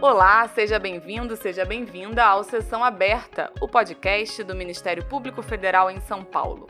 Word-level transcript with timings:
Olá, 0.00 0.46
seja 0.48 0.78
bem-vindo, 0.78 1.34
seja 1.36 1.64
bem-vinda 1.64 2.22
ao 2.22 2.44
Sessão 2.44 2.84
Aberta, 2.84 3.50
o 3.62 3.66
podcast 3.66 4.44
do 4.44 4.54
Ministério 4.54 5.02
Público 5.02 5.42
Federal 5.42 5.90
em 5.90 6.00
São 6.00 6.22
Paulo. 6.22 6.66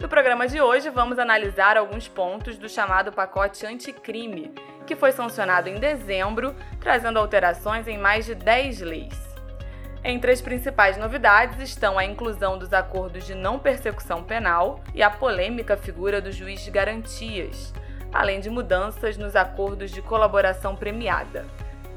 No 0.00 0.08
programa 0.08 0.48
de 0.48 0.58
hoje, 0.58 0.88
vamos 0.88 1.18
analisar 1.18 1.76
alguns 1.76 2.08
pontos 2.08 2.56
do 2.56 2.66
chamado 2.66 3.12
pacote 3.12 3.66
anticrime, 3.66 4.54
que 4.86 4.96
foi 4.96 5.12
sancionado 5.12 5.68
em 5.68 5.78
dezembro, 5.78 6.56
trazendo 6.80 7.18
alterações 7.18 7.86
em 7.86 7.98
mais 7.98 8.24
de 8.24 8.34
10 8.34 8.80
leis. 8.80 9.36
Entre 10.02 10.32
as 10.32 10.40
principais 10.40 10.96
novidades 10.96 11.60
estão 11.60 11.98
a 11.98 12.06
inclusão 12.06 12.56
dos 12.56 12.72
acordos 12.72 13.26
de 13.26 13.34
não 13.34 13.58
persecução 13.58 14.24
penal 14.24 14.80
e 14.94 15.02
a 15.02 15.10
polêmica 15.10 15.76
figura 15.76 16.22
do 16.22 16.32
juiz 16.32 16.62
de 16.62 16.70
garantias, 16.70 17.74
além 18.10 18.40
de 18.40 18.48
mudanças 18.48 19.18
nos 19.18 19.36
acordos 19.36 19.90
de 19.90 20.00
colaboração 20.00 20.74
premiada. 20.74 21.44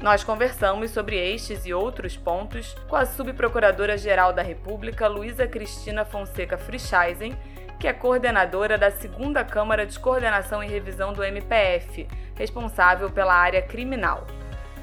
Nós 0.00 0.24
conversamos 0.24 0.92
sobre 0.92 1.14
estes 1.16 1.66
e 1.66 1.74
outros 1.74 2.16
pontos 2.16 2.74
com 2.88 2.96
a 2.96 3.04
subprocuradora-geral 3.04 4.32
da 4.32 4.40
República, 4.40 5.06
Luísa 5.06 5.46
Cristina 5.46 6.06
Fonseca 6.06 6.56
Frischeisen, 6.56 7.36
que 7.78 7.86
é 7.86 7.92
coordenadora 7.92 8.78
da 8.78 8.90
segunda 8.90 9.44
Câmara 9.44 9.84
de 9.84 9.98
Coordenação 9.98 10.64
e 10.64 10.66
Revisão 10.66 11.12
do 11.12 11.22
MPF, 11.22 12.08
responsável 12.34 13.10
pela 13.10 13.34
área 13.34 13.60
criminal. 13.60 14.26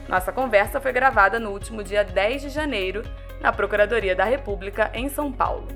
Nossa 0.08 0.32
conversa 0.32 0.80
foi 0.80 0.92
gravada 0.92 1.40
no 1.40 1.50
último 1.50 1.84
dia 1.84 2.04
10 2.04 2.44
de 2.44 2.50
janeiro, 2.50 3.02
na 3.42 3.52
Procuradoria 3.52 4.16
da 4.16 4.24
República, 4.24 4.92
em 4.94 5.10
São 5.10 5.32
Paulo. 5.32 5.68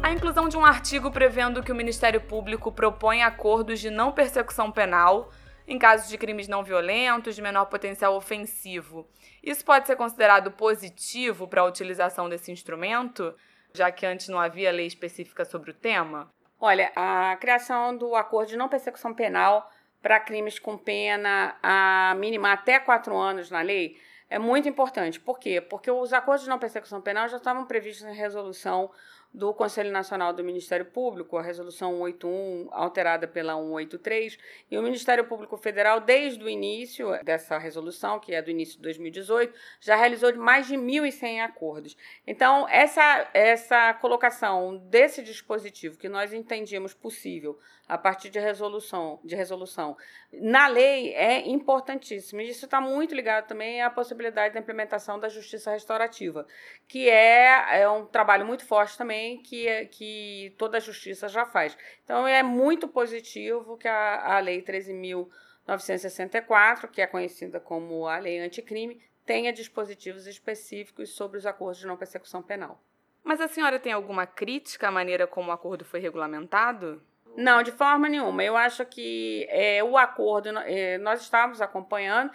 A 0.00 0.12
inclusão 0.12 0.48
de 0.48 0.56
um 0.56 0.64
artigo 0.64 1.10
prevendo 1.10 1.64
que 1.64 1.72
o 1.72 1.74
Ministério 1.74 2.20
Público 2.20 2.70
propõe 2.70 3.24
acordos 3.24 3.80
de 3.80 3.90
não 3.90 4.12
persecução 4.12 4.70
penal 4.70 5.30
em 5.68 5.78
casos 5.78 6.08
de 6.08 6.16
crimes 6.16 6.48
não 6.48 6.64
violentos 6.64 7.36
de 7.36 7.42
menor 7.42 7.66
potencial 7.66 8.16
ofensivo. 8.16 9.06
Isso 9.42 9.62
pode 9.62 9.86
ser 9.86 9.96
considerado 9.96 10.50
positivo 10.50 11.46
para 11.46 11.60
a 11.60 11.66
utilização 11.66 12.26
desse 12.26 12.50
instrumento, 12.50 13.34
já 13.74 13.92
que 13.92 14.06
antes 14.06 14.28
não 14.28 14.40
havia 14.40 14.72
lei 14.72 14.86
específica 14.86 15.44
sobre 15.44 15.70
o 15.70 15.74
tema? 15.74 16.32
Olha, 16.58 16.90
a 16.96 17.36
criação 17.36 17.94
do 17.94 18.16
acordo 18.16 18.48
de 18.48 18.56
não 18.56 18.68
persecução 18.68 19.12
penal 19.12 19.70
para 20.00 20.18
crimes 20.18 20.58
com 20.58 20.78
pena 20.78 21.54
a 21.62 22.14
mínima 22.18 22.52
até 22.52 22.80
quatro 22.80 23.14
anos 23.16 23.50
na 23.50 23.60
lei 23.60 24.00
é 24.30 24.38
muito 24.38 24.68
importante. 24.68 25.20
Por 25.20 25.38
quê? 25.38 25.60
Porque 25.60 25.90
os 25.90 26.14
acordos 26.14 26.44
de 26.44 26.50
não 26.50 26.58
persecução 26.58 27.00
penal 27.00 27.28
já 27.28 27.36
estavam 27.36 27.66
previstos 27.66 28.06
em 28.06 28.14
resolução 28.14 28.90
do 29.32 29.52
Conselho 29.52 29.92
Nacional 29.92 30.32
do 30.32 30.42
Ministério 30.42 30.86
Público, 30.86 31.36
a 31.36 31.42
Resolução 31.42 31.92
181, 31.98 32.68
alterada 32.72 33.28
pela 33.28 33.54
183, 33.54 34.38
e 34.70 34.78
o 34.78 34.82
Ministério 34.82 35.24
Público 35.26 35.56
Federal, 35.56 36.00
desde 36.00 36.42
o 36.42 36.48
início 36.48 37.08
dessa 37.22 37.58
resolução, 37.58 38.18
que 38.18 38.34
é 38.34 38.40
do 38.40 38.50
início 38.50 38.76
de 38.76 38.82
2018, 38.82 39.54
já 39.80 39.96
realizou 39.96 40.34
mais 40.36 40.66
de 40.66 40.76
1.100 40.76 41.44
acordos. 41.44 41.96
Então, 42.26 42.66
essa, 42.68 43.28
essa 43.34 43.94
colocação 43.94 44.76
desse 44.88 45.22
dispositivo 45.22 45.98
que 45.98 46.08
nós 46.08 46.32
entendíamos 46.32 46.94
possível 46.94 47.58
a 47.88 47.96
partir 47.96 48.28
de 48.28 48.38
resolução, 48.38 49.18
de 49.24 49.34
resolução 49.34 49.96
na 50.30 50.66
lei 50.66 51.14
é 51.14 51.48
importantíssimo. 51.48 52.42
E 52.42 52.50
isso 52.50 52.66
está 52.66 52.80
muito 52.80 53.14
ligado 53.14 53.46
também 53.46 53.80
à 53.80 53.88
possibilidade 53.88 54.52
da 54.52 54.60
implementação 54.60 55.18
da 55.18 55.28
justiça 55.28 55.70
restaurativa, 55.70 56.46
que 56.86 57.08
é, 57.08 57.80
é 57.80 57.88
um 57.88 58.04
trabalho 58.04 58.44
muito 58.44 58.66
forte 58.66 58.98
também 58.98 59.17
que, 59.42 59.66
é, 59.66 59.84
que 59.84 60.54
toda 60.56 60.78
a 60.78 60.80
justiça 60.80 61.28
já 61.28 61.44
faz. 61.44 61.76
Então, 62.04 62.26
é 62.26 62.42
muito 62.42 62.88
positivo 62.88 63.76
que 63.76 63.88
a, 63.88 64.36
a 64.36 64.40
Lei 64.40 64.62
13.964, 64.62 66.88
que 66.90 67.00
é 67.00 67.06
conhecida 67.06 67.60
como 67.60 68.06
a 68.06 68.18
Lei 68.18 68.38
Anticrime, 68.38 69.00
tenha 69.26 69.52
dispositivos 69.52 70.26
específicos 70.26 71.10
sobre 71.10 71.38
os 71.38 71.46
acordos 71.46 71.78
de 71.78 71.86
não 71.86 71.96
persecução 71.96 72.42
penal. 72.42 72.80
Mas 73.22 73.40
a 73.40 73.48
senhora 73.48 73.78
tem 73.78 73.92
alguma 73.92 74.26
crítica 74.26 74.88
à 74.88 74.90
maneira 74.90 75.26
como 75.26 75.50
o 75.50 75.52
acordo 75.52 75.84
foi 75.84 76.00
regulamentado? 76.00 77.02
Não, 77.36 77.62
de 77.62 77.70
forma 77.70 78.08
nenhuma. 78.08 78.42
Eu 78.42 78.56
acho 78.56 78.86
que 78.86 79.46
é, 79.50 79.84
o 79.84 79.98
acordo, 79.98 80.48
é, 80.60 80.96
nós 80.98 81.20
estávamos 81.20 81.60
acompanhando, 81.60 82.32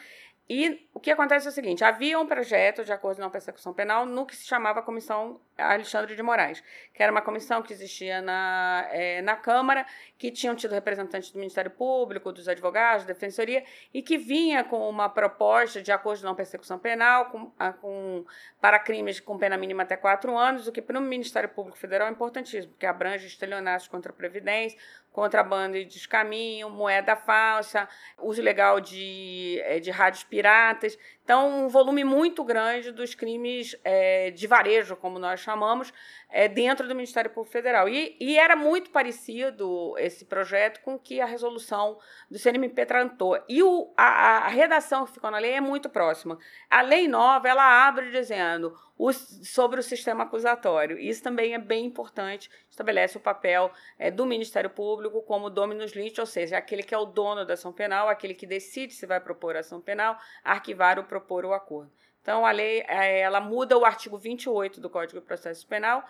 e 0.50 0.88
o 0.94 1.00
que 1.00 1.10
acontece 1.10 1.48
é 1.48 1.50
o 1.50 1.54
seguinte: 1.54 1.84
havia 1.84 2.20
um 2.20 2.28
projeto 2.28 2.84
de 2.84 2.92
acordo 2.92 3.16
de 3.16 3.22
não 3.22 3.30
persecução 3.30 3.74
penal 3.74 4.06
no 4.06 4.26
que 4.26 4.36
se 4.36 4.46
chamava 4.46 4.82
Comissão 4.82 5.40
Alexandre 5.58 6.16
de 6.16 6.24
Moraes, 6.24 6.64
que 6.94 7.02
era 7.02 7.12
uma 7.12 7.22
comissão 7.22 7.62
que 7.62 7.74
existia 7.74 8.22
na, 8.22 8.88
é, 8.92 9.22
na 9.22 9.36
Câmara, 9.36 9.86
que 10.18 10.32
tinham 10.32 10.56
tido 10.56 10.72
representantes 10.72 11.32
do 11.32 11.40
Ministério 11.40 11.72
Público, 11.72 12.32
dos 12.32 12.48
advogados, 12.48 13.06
da 13.06 13.14
Defensoria, 13.14 13.64
e 13.94 14.02
que 14.02 14.18
vinha 14.18 14.64
com 14.64 14.90
uma 14.90 15.10
proposta 15.10 15.82
de 15.82 15.92
acordo 15.92 16.20
de 16.20 16.26
não 16.26 16.36
persecução 16.36 16.80
penal 16.80 17.26
com, 17.26 17.52
a, 17.60 17.72
com, 17.72 18.26
para 18.60 18.80
crimes 18.80 19.20
com 19.20 19.38
pena 19.38 19.58
mínima 19.58 19.84
até 19.84 19.96
quatro 19.96 20.38
anos, 20.38 20.68
o 20.68 20.72
que 20.72 20.82
para 20.82 20.98
o 20.98 21.02
Ministério 21.02 21.50
Público 21.50 21.78
Federal 21.78 22.08
é 22.08 22.12
importantíssimo, 22.12 22.74
porque 22.74 22.86
abrange 22.86 23.28
estelionatos 23.28 23.88
contra 23.88 24.12
a 24.12 24.16
Previdência, 24.16 24.78
contrabando 25.12 25.78
e 25.78 25.86
descaminho, 25.86 26.70
moeda 26.70 27.16
falsa, 27.16 27.88
uso 28.20 28.42
ilegal 28.42 28.82
de, 28.82 29.62
é, 29.64 29.80
de 29.80 29.92
rádios 29.92 30.24
piratas. 30.24 30.98
Então, 31.24 31.66
um 31.66 31.70
volume 31.70 32.04
muito 32.04 32.44
grande 32.44 32.92
dos 32.92 33.16
crimes 33.16 33.76
é, 33.84 34.30
de 34.32 34.46
varejo, 34.46 34.96
como 34.98 35.18
nós 35.18 35.40
chamamos, 35.40 35.94
é, 36.30 36.50
dentro 36.50 36.86
do 36.86 36.94
Ministério 36.94 37.32
Público 37.32 37.54
Federal. 37.54 37.88
E, 37.88 38.18
e, 38.20 38.38
era 38.38 38.58
muito 38.58 38.90
parecido 38.90 39.96
esse 39.98 40.26
projeto 40.26 40.82
com 40.82 41.00
que 41.00 41.22
a 41.22 41.26
resolução 41.26 41.98
do 42.30 42.38
CNMP 42.38 42.86
tratou. 42.86 43.42
E 43.48 43.64
o, 43.64 43.94
a, 43.96 44.40
a 44.40 44.48
redação 44.50 45.06
que 45.06 45.14
ficou 45.14 45.32
na 45.32 45.38
lei 45.38 45.54
é 45.54 45.62
muito 45.62 45.90
próxima. 45.90 46.38
A 46.70 46.82
lei 46.82 47.08
nova, 47.08 47.48
ela 47.48 47.88
abre 47.88 48.12
dizendo 48.12 48.76
sobre 49.44 49.80
o 49.80 49.84
sistema 49.84 50.24
acusatório. 50.24 51.00
Isso 51.00 51.24
também 51.24 51.54
é 51.54 51.58
bem 51.58 51.86
importante, 51.86 52.50
estabelece 52.70 53.18
o 53.18 53.20
papel 53.20 53.72
é, 53.98 54.12
do 54.12 54.26
Ministério 54.26 54.70
Público 54.70 55.22
como 55.24 55.50
dominus 55.50 55.94
litis, 55.94 56.20
ou 56.20 56.26
seja, 56.26 56.58
aquele 56.58 56.84
que 56.84 56.94
é 56.94 56.98
o 56.98 57.06
dono 57.06 57.46
da 57.46 57.56
ação 57.56 57.74
penal, 57.74 58.08
aquele 58.08 58.34
que 58.34 58.46
decide 58.46 58.94
se 58.94 59.06
vai 59.06 59.20
propor 59.20 59.56
a 59.56 59.60
ação 59.60 59.82
penal, 59.82 60.18
arquivar 60.44 61.00
ou 61.00 61.06
propor 61.14 61.46
o 61.46 61.54
acordo. 61.54 61.92
Então, 62.22 62.46
a 62.46 62.52
lei 62.52 62.84
é, 62.88 63.20
ela 63.20 63.40
muda 63.40 63.78
o 63.78 63.86
artigo 63.86 64.18
28 64.18 64.82
do 64.82 64.90
Código 64.90 65.20
de 65.20 65.26
Processo 65.26 65.68
Penal, 65.68 66.04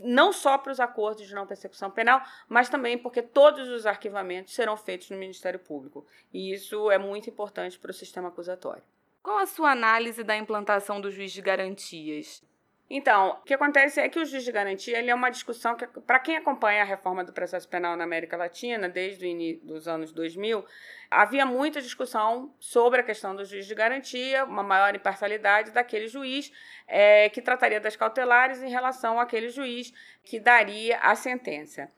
não 0.00 0.32
só 0.32 0.56
para 0.56 0.72
os 0.72 0.80
acordos 0.80 1.26
de 1.26 1.34
não 1.34 1.46
persecução 1.46 1.90
penal, 1.90 2.22
mas 2.48 2.70
também 2.70 2.96
porque 2.96 3.20
todos 3.20 3.68
os 3.68 3.84
arquivamentos 3.84 4.54
serão 4.54 4.76
feitos 4.76 5.10
no 5.10 5.18
Ministério 5.18 5.60
Público. 5.60 6.06
E 6.32 6.54
isso 6.54 6.90
é 6.90 6.96
muito 6.98 7.28
importante 7.28 7.78
para 7.78 7.90
o 7.90 7.94
sistema 7.94 8.28
acusatório. 8.28 8.82
Qual 9.22 9.38
a 9.38 9.46
sua 9.46 9.72
análise 9.72 10.24
da 10.24 10.36
implantação 10.36 11.00
do 11.00 11.10
juiz 11.10 11.32
de 11.32 11.42
garantias? 11.42 12.42
Então, 12.88 13.30
o 13.30 13.44
que 13.44 13.54
acontece 13.54 13.98
é 13.98 14.08
que 14.10 14.20
o 14.20 14.24
juiz 14.26 14.44
de 14.44 14.52
garantia 14.52 14.98
ele 14.98 15.10
é 15.10 15.14
uma 15.14 15.30
discussão 15.30 15.74
que, 15.74 15.86
para 15.86 16.18
quem 16.18 16.36
acompanha 16.36 16.82
a 16.82 16.84
reforma 16.84 17.24
do 17.24 17.32
processo 17.32 17.66
penal 17.66 17.96
na 17.96 18.04
América 18.04 18.36
Latina, 18.36 18.88
desde 18.88 19.58
os 19.64 19.88
anos 19.88 20.12
2000, 20.12 20.62
havia 21.10 21.46
muita 21.46 21.80
discussão 21.80 22.54
sobre 22.60 23.00
a 23.00 23.04
questão 23.04 23.34
do 23.34 23.44
juiz 23.44 23.66
de 23.66 23.74
garantia, 23.74 24.44
uma 24.44 24.62
maior 24.62 24.94
imparcialidade 24.94 25.70
daquele 25.70 26.08
juiz 26.08 26.52
é, 26.86 27.30
que 27.30 27.40
trataria 27.40 27.80
das 27.80 27.96
cautelares 27.96 28.62
em 28.62 28.68
relação 28.68 29.18
àquele 29.18 29.48
juiz 29.48 29.92
que 30.22 30.38
daria 30.38 30.98
a 30.98 31.14
sentença. 31.14 31.90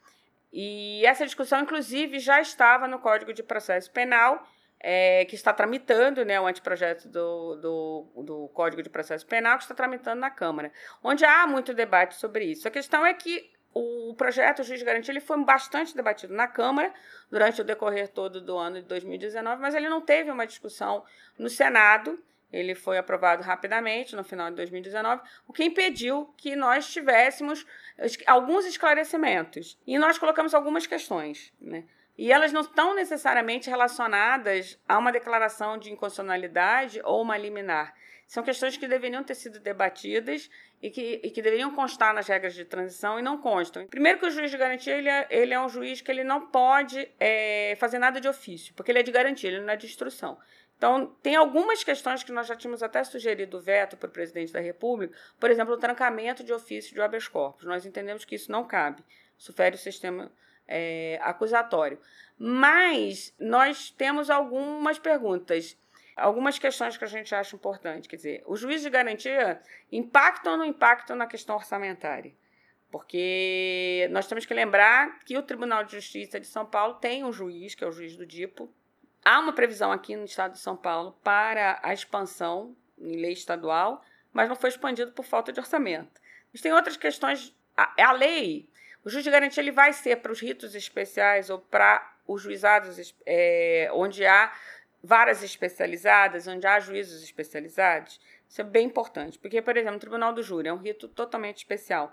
E 0.52 1.04
essa 1.04 1.26
discussão, 1.26 1.60
inclusive, 1.62 2.20
já 2.20 2.40
estava 2.40 2.86
no 2.86 3.00
Código 3.00 3.32
de 3.32 3.42
Processo 3.42 3.90
Penal 3.90 4.46
é, 4.88 5.24
que 5.24 5.34
está 5.34 5.52
tramitando, 5.52 6.24
né, 6.24 6.40
o 6.40 6.46
anteprojeto 6.46 7.08
do, 7.08 7.56
do, 7.56 8.22
do 8.22 8.48
Código 8.54 8.80
de 8.84 8.88
Processo 8.88 9.26
Penal, 9.26 9.56
que 9.56 9.64
está 9.64 9.74
tramitando 9.74 10.20
na 10.20 10.30
Câmara, 10.30 10.70
onde 11.02 11.24
há 11.24 11.44
muito 11.44 11.74
debate 11.74 12.14
sobre 12.14 12.44
isso. 12.44 12.68
A 12.68 12.70
questão 12.70 13.04
é 13.04 13.12
que 13.12 13.50
o 13.74 14.14
projeto 14.14 14.62
Juiz 14.62 14.78
de 14.78 14.86
Garantia 14.86 15.10
ele 15.10 15.18
foi 15.18 15.42
bastante 15.42 15.92
debatido 15.92 16.32
na 16.32 16.46
Câmara 16.46 16.94
durante 17.28 17.60
o 17.60 17.64
decorrer 17.64 18.06
todo 18.06 18.40
do 18.40 18.56
ano 18.56 18.80
de 18.80 18.86
2019, 18.86 19.60
mas 19.60 19.74
ele 19.74 19.88
não 19.88 20.00
teve 20.00 20.30
uma 20.30 20.46
discussão 20.46 21.02
no 21.36 21.50
Senado. 21.50 22.22
Ele 22.52 22.76
foi 22.76 22.96
aprovado 22.96 23.42
rapidamente 23.42 24.14
no 24.14 24.22
final 24.22 24.50
de 24.50 24.56
2019, 24.56 25.20
o 25.48 25.52
que 25.52 25.64
impediu 25.64 26.32
que 26.36 26.54
nós 26.54 26.92
tivéssemos 26.92 27.66
alguns 28.24 28.64
esclarecimentos. 28.66 29.76
E 29.84 29.98
nós 29.98 30.16
colocamos 30.16 30.54
algumas 30.54 30.86
questões. 30.86 31.52
Né? 31.60 31.82
E 32.18 32.32
elas 32.32 32.52
não 32.52 32.62
estão 32.62 32.94
necessariamente 32.94 33.68
relacionadas 33.68 34.78
a 34.88 34.98
uma 34.98 35.12
declaração 35.12 35.76
de 35.76 35.92
inconstitucionalidade 35.92 37.00
ou 37.04 37.20
uma 37.22 37.36
liminar. 37.36 37.94
São 38.26 38.42
questões 38.42 38.76
que 38.76 38.88
deveriam 38.88 39.22
ter 39.22 39.34
sido 39.34 39.60
debatidas 39.60 40.50
e 40.82 40.90
que, 40.90 41.20
e 41.22 41.30
que 41.30 41.40
deveriam 41.40 41.74
constar 41.74 42.12
nas 42.12 42.26
regras 42.26 42.54
de 42.54 42.64
transição 42.64 43.18
e 43.18 43.22
não 43.22 43.38
constam. 43.38 43.86
Primeiro 43.86 44.18
que 44.18 44.26
o 44.26 44.30
juiz 44.30 44.50
de 44.50 44.56
garantia 44.56 44.96
ele 44.96 45.08
é, 45.08 45.26
ele 45.30 45.54
é 45.54 45.60
um 45.60 45.68
juiz 45.68 46.00
que 46.00 46.10
ele 46.10 46.24
não 46.24 46.48
pode 46.48 47.08
é, 47.20 47.76
fazer 47.78 47.98
nada 47.98 48.20
de 48.20 48.28
ofício, 48.28 48.74
porque 48.74 48.90
ele 48.90 48.98
é 48.98 49.02
de 49.02 49.12
garantia, 49.12 49.48
ele 49.48 49.60
não 49.60 49.72
é 49.72 49.76
de 49.76 49.86
instrução. 49.86 50.38
Então, 50.76 51.06
tem 51.22 51.36
algumas 51.36 51.82
questões 51.82 52.22
que 52.22 52.32
nós 52.32 52.46
já 52.46 52.54
tínhamos 52.54 52.82
até 52.82 53.02
sugerido 53.02 53.60
veto 53.60 53.96
para 53.96 54.08
o 54.08 54.12
presidente 54.12 54.52
da 54.52 54.60
República, 54.60 55.16
por 55.40 55.50
exemplo, 55.50 55.72
o 55.72 55.78
trancamento 55.78 56.44
de 56.44 56.52
ofício 56.52 56.92
de 56.92 57.00
habeas 57.00 57.28
corpus. 57.28 57.64
Nós 57.64 57.86
entendemos 57.86 58.24
que 58.24 58.34
isso 58.34 58.52
não 58.52 58.64
cabe, 58.66 59.02
isso 59.38 59.52
o 59.52 59.78
sistema 59.78 60.30
é, 60.68 61.18
acusatório. 61.22 61.98
Mas 62.38 63.34
nós 63.38 63.90
temos 63.90 64.28
algumas 64.30 64.98
perguntas, 64.98 65.78
algumas 66.16 66.58
questões 66.58 66.96
que 66.96 67.04
a 67.04 67.08
gente 67.08 67.34
acha 67.34 67.56
importante. 67.56 68.08
Quer 68.08 68.16
dizer, 68.16 68.42
o 68.46 68.56
juiz 68.56 68.82
de 68.82 68.90
garantia 68.90 69.60
impacta 69.90 70.50
ou 70.50 70.56
não 70.56 70.64
impacta 70.64 71.14
na 71.14 71.26
questão 71.26 71.56
orçamentária? 71.56 72.32
Porque 72.90 74.08
nós 74.10 74.26
temos 74.26 74.46
que 74.46 74.54
lembrar 74.54 75.18
que 75.24 75.36
o 75.36 75.42
Tribunal 75.42 75.84
de 75.84 75.92
Justiça 75.92 76.38
de 76.38 76.46
São 76.46 76.64
Paulo 76.64 76.94
tem 76.94 77.24
um 77.24 77.32
juiz, 77.32 77.74
que 77.74 77.84
é 77.84 77.86
o 77.86 77.92
juiz 77.92 78.16
do 78.16 78.24
DIPO. 78.24 78.72
Há 79.24 79.40
uma 79.40 79.52
previsão 79.52 79.90
aqui 79.90 80.14
no 80.14 80.24
estado 80.24 80.52
de 80.52 80.60
São 80.60 80.76
Paulo 80.76 81.18
para 81.24 81.80
a 81.82 81.92
expansão 81.92 82.76
em 82.98 83.16
lei 83.16 83.32
estadual, 83.32 84.02
mas 84.32 84.48
não 84.48 84.56
foi 84.56 84.70
expandido 84.70 85.12
por 85.12 85.24
falta 85.24 85.52
de 85.52 85.58
orçamento. 85.58 86.20
Mas 86.52 86.60
tem 86.60 86.72
outras 86.72 86.96
questões. 86.96 87.54
A, 87.76 88.08
a 88.08 88.12
lei, 88.12 88.68
o 89.06 89.08
juiz 89.08 89.22
de 89.22 89.30
garantia 89.30 89.62
ele 89.62 89.70
vai 89.70 89.92
ser 89.92 90.16
para 90.16 90.32
os 90.32 90.40
ritos 90.40 90.74
especiais 90.74 91.48
ou 91.48 91.60
para 91.60 92.12
os 92.26 92.42
juizados 92.42 93.14
é, 93.24 93.88
onde 93.92 94.26
há 94.26 94.52
varas 95.00 95.44
especializadas, 95.44 96.48
onde 96.48 96.66
há 96.66 96.80
juízos 96.80 97.22
especializados. 97.22 98.20
Isso 98.48 98.60
é 98.60 98.64
bem 98.64 98.84
importante, 98.84 99.38
porque, 99.38 99.62
por 99.62 99.76
exemplo, 99.76 99.98
o 99.98 100.00
Tribunal 100.00 100.32
do 100.32 100.42
Júri 100.42 100.66
é 100.66 100.72
um 100.72 100.78
rito 100.78 101.06
totalmente 101.06 101.58
especial. 101.58 102.12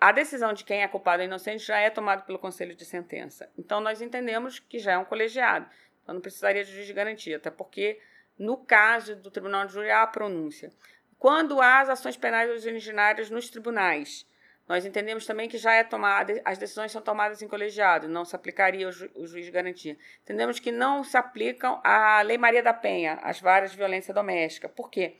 A 0.00 0.10
decisão 0.10 0.52
de 0.52 0.64
quem 0.64 0.82
é 0.82 0.88
culpado 0.88 1.22
ou 1.22 1.24
inocente 1.24 1.64
já 1.64 1.78
é 1.78 1.88
tomada 1.88 2.22
pelo 2.22 2.40
Conselho 2.40 2.74
de 2.74 2.84
Sentença. 2.84 3.48
Então, 3.56 3.80
nós 3.80 4.02
entendemos 4.02 4.58
que 4.58 4.80
já 4.80 4.94
é 4.94 4.98
um 4.98 5.04
colegiado. 5.04 5.70
Então, 6.02 6.16
não 6.16 6.20
precisaria 6.20 6.64
de 6.64 6.72
juiz 6.72 6.86
de 6.88 6.92
garantia, 6.92 7.36
até 7.36 7.48
porque, 7.48 8.00
no 8.36 8.56
caso 8.56 9.14
do 9.14 9.30
Tribunal 9.30 9.66
de 9.66 9.72
Júri, 9.72 9.88
há 9.88 10.02
a 10.02 10.06
pronúncia. 10.08 10.72
Quando 11.16 11.60
há 11.60 11.78
as 11.78 11.90
ações 11.90 12.16
penais 12.16 12.50
originárias 12.50 13.30
nos 13.30 13.48
tribunais, 13.48 14.26
nós 14.68 14.86
entendemos 14.86 15.26
também 15.26 15.48
que 15.48 15.58
já 15.58 15.74
é 15.74 15.84
tomada, 15.84 16.40
as 16.44 16.56
decisões 16.56 16.90
são 16.90 17.02
tomadas 17.02 17.42
em 17.42 17.48
colegiado, 17.48 18.08
não 18.08 18.24
se 18.24 18.34
aplicaria 18.34 18.88
o, 18.88 18.92
ju, 18.92 19.10
o 19.14 19.26
juiz 19.26 19.44
de 19.44 19.50
garantia. 19.50 19.96
Entendemos 20.22 20.58
que 20.58 20.72
não 20.72 21.04
se 21.04 21.16
aplicam 21.16 21.80
a 21.84 22.22
Lei 22.22 22.38
Maria 22.38 22.62
da 22.62 22.72
Penha, 22.72 23.18
as 23.22 23.40
várias 23.40 23.72
de 23.72 23.76
violência 23.76 24.14
doméstica. 24.14 24.68
Por 24.68 24.90
quê? 24.90 25.18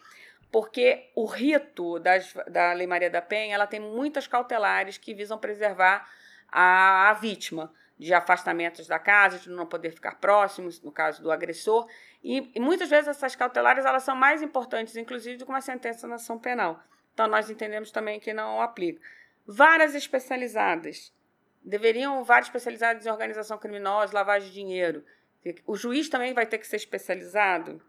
Porque 0.50 1.10
o 1.14 1.26
rito 1.26 1.98
das, 1.98 2.32
da 2.48 2.72
Lei 2.72 2.86
Maria 2.86 3.10
da 3.10 3.20
Penha 3.20 3.54
ela 3.54 3.66
tem 3.66 3.80
muitas 3.80 4.26
cautelares 4.26 4.96
que 4.96 5.12
visam 5.12 5.36
preservar 5.36 6.08
a, 6.50 7.10
a 7.10 7.12
vítima 7.12 7.70
de 7.98 8.14
afastamentos 8.14 8.86
da 8.86 8.98
casa, 8.98 9.38
de 9.38 9.50
não 9.50 9.66
poder 9.66 9.90
ficar 9.90 10.16
próximos, 10.16 10.80
no 10.80 10.90
caso 10.90 11.22
do 11.22 11.30
agressor. 11.30 11.86
E, 12.22 12.50
e, 12.54 12.60
muitas 12.60 12.88
vezes 12.88 13.08
essas 13.08 13.36
cautelares 13.36 13.84
elas 13.84 14.02
são 14.02 14.16
mais 14.16 14.42
importantes, 14.42 14.96
inclusive, 14.96 15.36
do 15.36 15.44
que 15.44 15.50
uma 15.50 15.60
sentença 15.60 16.06
na 16.06 16.16
ação 16.16 16.38
penal. 16.38 16.80
Então, 17.12 17.28
nós 17.28 17.50
entendemos 17.50 17.90
também 17.90 18.18
que 18.18 18.32
não 18.32 18.60
aplica. 18.60 19.00
Varas 19.46 19.94
especializadas. 19.94 21.12
Deveriam 21.62 22.22
varas 22.24 22.46
especializadas 22.46 23.06
em 23.06 23.10
organização 23.10 23.58
criminosa, 23.58 24.14
lavagem 24.14 24.48
de 24.48 24.54
dinheiro. 24.54 25.04
O 25.66 25.76
juiz 25.76 26.08
também 26.08 26.32
vai 26.32 26.46
ter 26.46 26.58
que 26.58 26.66
ser 26.66 26.76
especializado. 26.76 27.82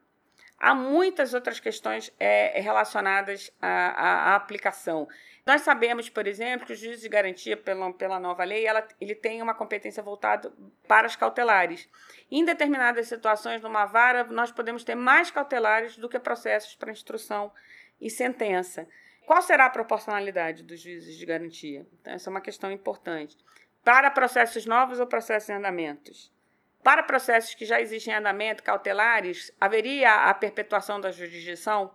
Há 0.58 0.74
muitas 0.74 1.34
outras 1.34 1.60
questões 1.60 2.12
é, 2.18 2.60
relacionadas 2.62 3.52
à, 3.62 3.68
à, 3.68 4.32
à, 4.32 4.36
aplicação. 4.36 5.08
Nós 5.46 5.62
sabemos, 5.62 6.10
por 6.10 6.26
exemplo, 6.28 6.66
que 6.66 6.74
o 6.74 6.76
juiz 6.76 7.02
de 7.02 7.10
garantia, 7.10 7.58
pela, 7.58 7.92
pela 7.94 8.20
nova 8.20 8.44
lei, 8.44 8.66
ela, 8.66 8.86
ele 9.00 9.14
tem 9.14 9.42
uma 9.42 9.54
competência 9.54 10.02
voltada 10.02 10.52
para 10.88 11.08
as 11.08 11.16
cautelares. 11.16 11.90
Em 12.32 12.44
determinadas 12.44 13.08
situações, 13.08 13.62
numa 13.62 13.86
vara, 13.86 14.24
nós 14.24 14.52
podemos 14.52 14.84
ter 14.84 14.96
mais 14.96 15.30
cautelares 15.30 15.98
do 15.98 16.08
que 16.08 16.18
processos 16.18 16.76
para 16.76 16.92
instrução 16.92 17.52
e 18.00 18.10
sentença. 18.10 18.88
Qual 19.26 19.42
será 19.42 19.66
a 19.66 19.70
proporcionalidade 19.70 20.64
dos 20.64 20.80
juízes 20.80 21.18
de 21.18 21.26
garantia? 21.26 21.86
Então, 22.00 22.14
essa 22.14 22.30
é 22.30 22.32
uma 22.32 22.42
questão 22.42 22.72
importante. 22.72 23.36
Para 23.84 24.12
processos 24.12 24.66
novos 24.66 25.00
ou 25.00 25.08
processos 25.08 25.50
em 25.50 25.54
andamentos? 25.54 26.32
Para 26.84 27.02
processos 27.02 27.56
que 27.56 27.66
já 27.66 27.82
existem 27.82 28.14
em 28.14 28.18
andamento, 28.18 28.62
cautelares, 28.62 29.52
haveria 29.60 30.30
a 30.30 30.34
perpetuação 30.34 31.02
da 31.02 31.12
jurisdição 31.12 31.92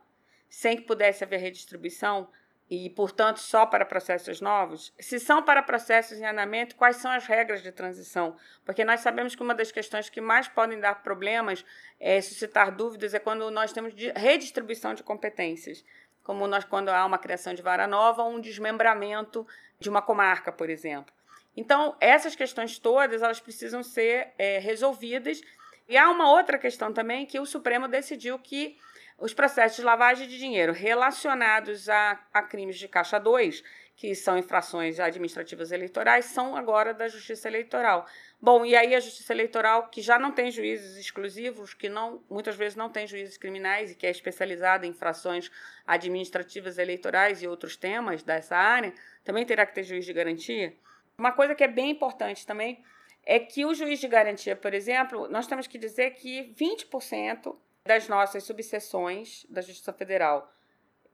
sem 0.48 0.76
que 0.76 0.82
pudesse 0.82 1.22
haver 1.22 1.38
redistribuição 1.38 2.28
e, 2.68 2.90
portanto, 2.90 3.38
só 3.38 3.64
para 3.64 3.84
processos 3.84 4.40
novos? 4.40 4.92
Se 4.98 5.20
são 5.20 5.42
para 5.42 5.62
processos 5.62 6.18
em 6.18 6.26
andamento, 6.26 6.74
quais 6.74 6.96
são 6.96 7.10
as 7.12 7.26
regras 7.26 7.62
de 7.62 7.70
transição? 7.70 8.36
Porque 8.64 8.84
nós 8.84 9.00
sabemos 9.00 9.36
que 9.36 9.42
uma 9.42 9.54
das 9.54 9.70
questões 9.70 10.08
que 10.08 10.20
mais 10.20 10.48
podem 10.48 10.80
dar 10.80 11.02
problemas, 11.02 11.64
é, 12.00 12.20
suscitar 12.20 12.74
dúvidas, 12.74 13.14
é 13.14 13.20
quando 13.20 13.48
nós 13.50 13.72
temos 13.72 13.94
redistribuição 14.16 14.94
de 14.94 15.04
competências 15.04 15.84
como 16.22 16.46
nós 16.46 16.64
quando 16.64 16.88
há 16.88 17.04
uma 17.04 17.18
criação 17.18 17.54
de 17.54 17.62
vara 17.62 17.86
nova 17.86 18.22
um 18.24 18.40
desmembramento 18.40 19.46
de 19.78 19.88
uma 19.88 20.02
comarca, 20.02 20.52
por 20.52 20.68
exemplo. 20.68 21.12
Então, 21.56 21.96
essas 22.00 22.34
questões 22.34 22.78
todas, 22.78 23.22
elas 23.22 23.40
precisam 23.40 23.82
ser 23.82 24.28
é, 24.38 24.58
resolvidas. 24.58 25.40
E 25.88 25.96
há 25.96 26.08
uma 26.08 26.30
outra 26.30 26.58
questão 26.58 26.92
também 26.92 27.26
que 27.26 27.40
o 27.40 27.46
Supremo 27.46 27.88
decidiu 27.88 28.38
que 28.38 28.78
os 29.18 29.34
processos 29.34 29.76
de 29.76 29.82
lavagem 29.82 30.26
de 30.28 30.38
dinheiro 30.38 30.72
relacionados 30.72 31.88
a, 31.88 32.18
a 32.32 32.42
crimes 32.42 32.78
de 32.78 32.88
caixa 32.88 33.18
2, 33.18 33.62
que 33.96 34.14
são 34.14 34.38
infrações 34.38 34.98
administrativas 34.98 35.72
eleitorais, 35.72 36.24
são 36.26 36.56
agora 36.56 36.94
da 36.94 37.08
Justiça 37.08 37.48
Eleitoral. 37.48 38.06
Bom, 38.42 38.64
e 38.64 38.74
aí 38.74 38.94
a 38.94 39.00
Justiça 39.00 39.34
Eleitoral, 39.34 39.88
que 39.88 40.00
já 40.00 40.18
não 40.18 40.32
tem 40.32 40.50
juízes 40.50 40.96
exclusivos, 40.96 41.74
que 41.74 41.90
não 41.90 42.24
muitas 42.30 42.56
vezes 42.56 42.74
não 42.74 42.88
tem 42.88 43.06
juízes 43.06 43.36
criminais 43.36 43.90
e 43.90 43.94
que 43.94 44.06
é 44.06 44.10
especializada 44.10 44.86
em 44.86 44.90
infrações 44.90 45.50
administrativas 45.86 46.78
eleitorais 46.78 47.42
e 47.42 47.46
outros 47.48 47.76
temas 47.76 48.22
dessa 48.22 48.56
área, 48.56 48.94
também 49.22 49.44
terá 49.44 49.66
que 49.66 49.74
ter 49.74 49.82
juiz 49.82 50.06
de 50.06 50.12
garantia. 50.14 50.74
Uma 51.18 51.32
coisa 51.32 51.54
que 51.54 51.62
é 51.62 51.68
bem 51.68 51.90
importante 51.90 52.46
também 52.46 52.82
é 53.26 53.38
que 53.38 53.66
o 53.66 53.74
juiz 53.74 54.00
de 54.00 54.08
garantia, 54.08 54.56
por 54.56 54.72
exemplo, 54.72 55.28
nós 55.28 55.46
temos 55.46 55.66
que 55.66 55.76
dizer 55.76 56.12
que 56.12 56.54
20% 56.58 57.54
das 57.84 58.08
nossas 58.08 58.44
subseções 58.44 59.44
da 59.50 59.60
Justiça 59.60 59.92
Federal 59.92 60.50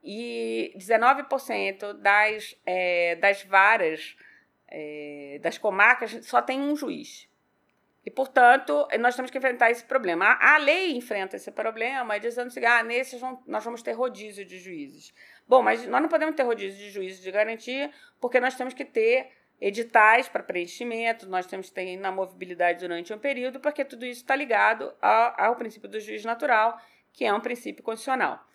e 0.01 0.73
19% 0.77 1.93
das, 1.95 2.57
é, 2.65 3.17
das 3.17 3.43
varas 3.43 4.17
é, 4.69 5.39
das 5.43 5.59
comarcas 5.59 6.27
só 6.27 6.43
tem 6.43 6.61
um 6.61 6.77
juiz. 6.77 7.29
E, 8.05 8.11
portanto, 8.11 8.87
nós 9.01 9.17
temos 9.17 9.33
que 9.33 9.39
enfrentar 9.39 9.69
esse 9.71 9.85
problema. 9.85 10.27
A, 10.27 10.55
a 10.55 10.59
lei 10.59 10.97
enfrenta 10.97 11.35
esse 11.35 11.51
problema, 11.51 12.19
dizendo 12.21 12.47
assim, 12.47 12.65
ah, 12.65 12.83
nesses 12.85 13.21
nós 13.45 13.65
vamos 13.65 13.83
ter 13.83 13.93
rodízio 13.93 14.45
de 14.45 14.61
juízes. 14.61 15.13
Bom, 15.49 15.61
mas 15.61 15.85
nós 15.89 16.01
não 16.01 16.09
podemos 16.09 16.37
ter 16.37 16.45
rodízio 16.45 16.79
de 16.79 16.91
juízes 16.91 17.21
de 17.21 17.33
garantia, 17.33 17.91
porque 18.21 18.39
nós 18.39 18.55
temos 18.55 18.75
que 18.75 18.85
ter 18.85 19.33
editais 19.61 20.29
para 20.29 20.43
preenchimento, 20.43 21.29
nós 21.29 21.47
temos 21.47 21.69
que 21.69 21.75
ter 21.75 21.87
inamovibilidade 21.87 22.79
durante 22.79 23.13
um 23.13 23.19
período, 23.19 23.59
porque 23.59 23.85
tudo 23.85 24.07
isso 24.07 24.21
está 24.21 24.37
ligado 24.37 24.95
ao, 25.01 25.41
ao 25.41 25.57
princípio 25.57 25.89
do 25.89 25.99
juiz 25.99 26.25
natural, 26.25 26.81
que 27.13 27.25
é 27.25 27.33
um 27.33 27.41
princípio 27.41 27.83
constitucional. 27.83 28.47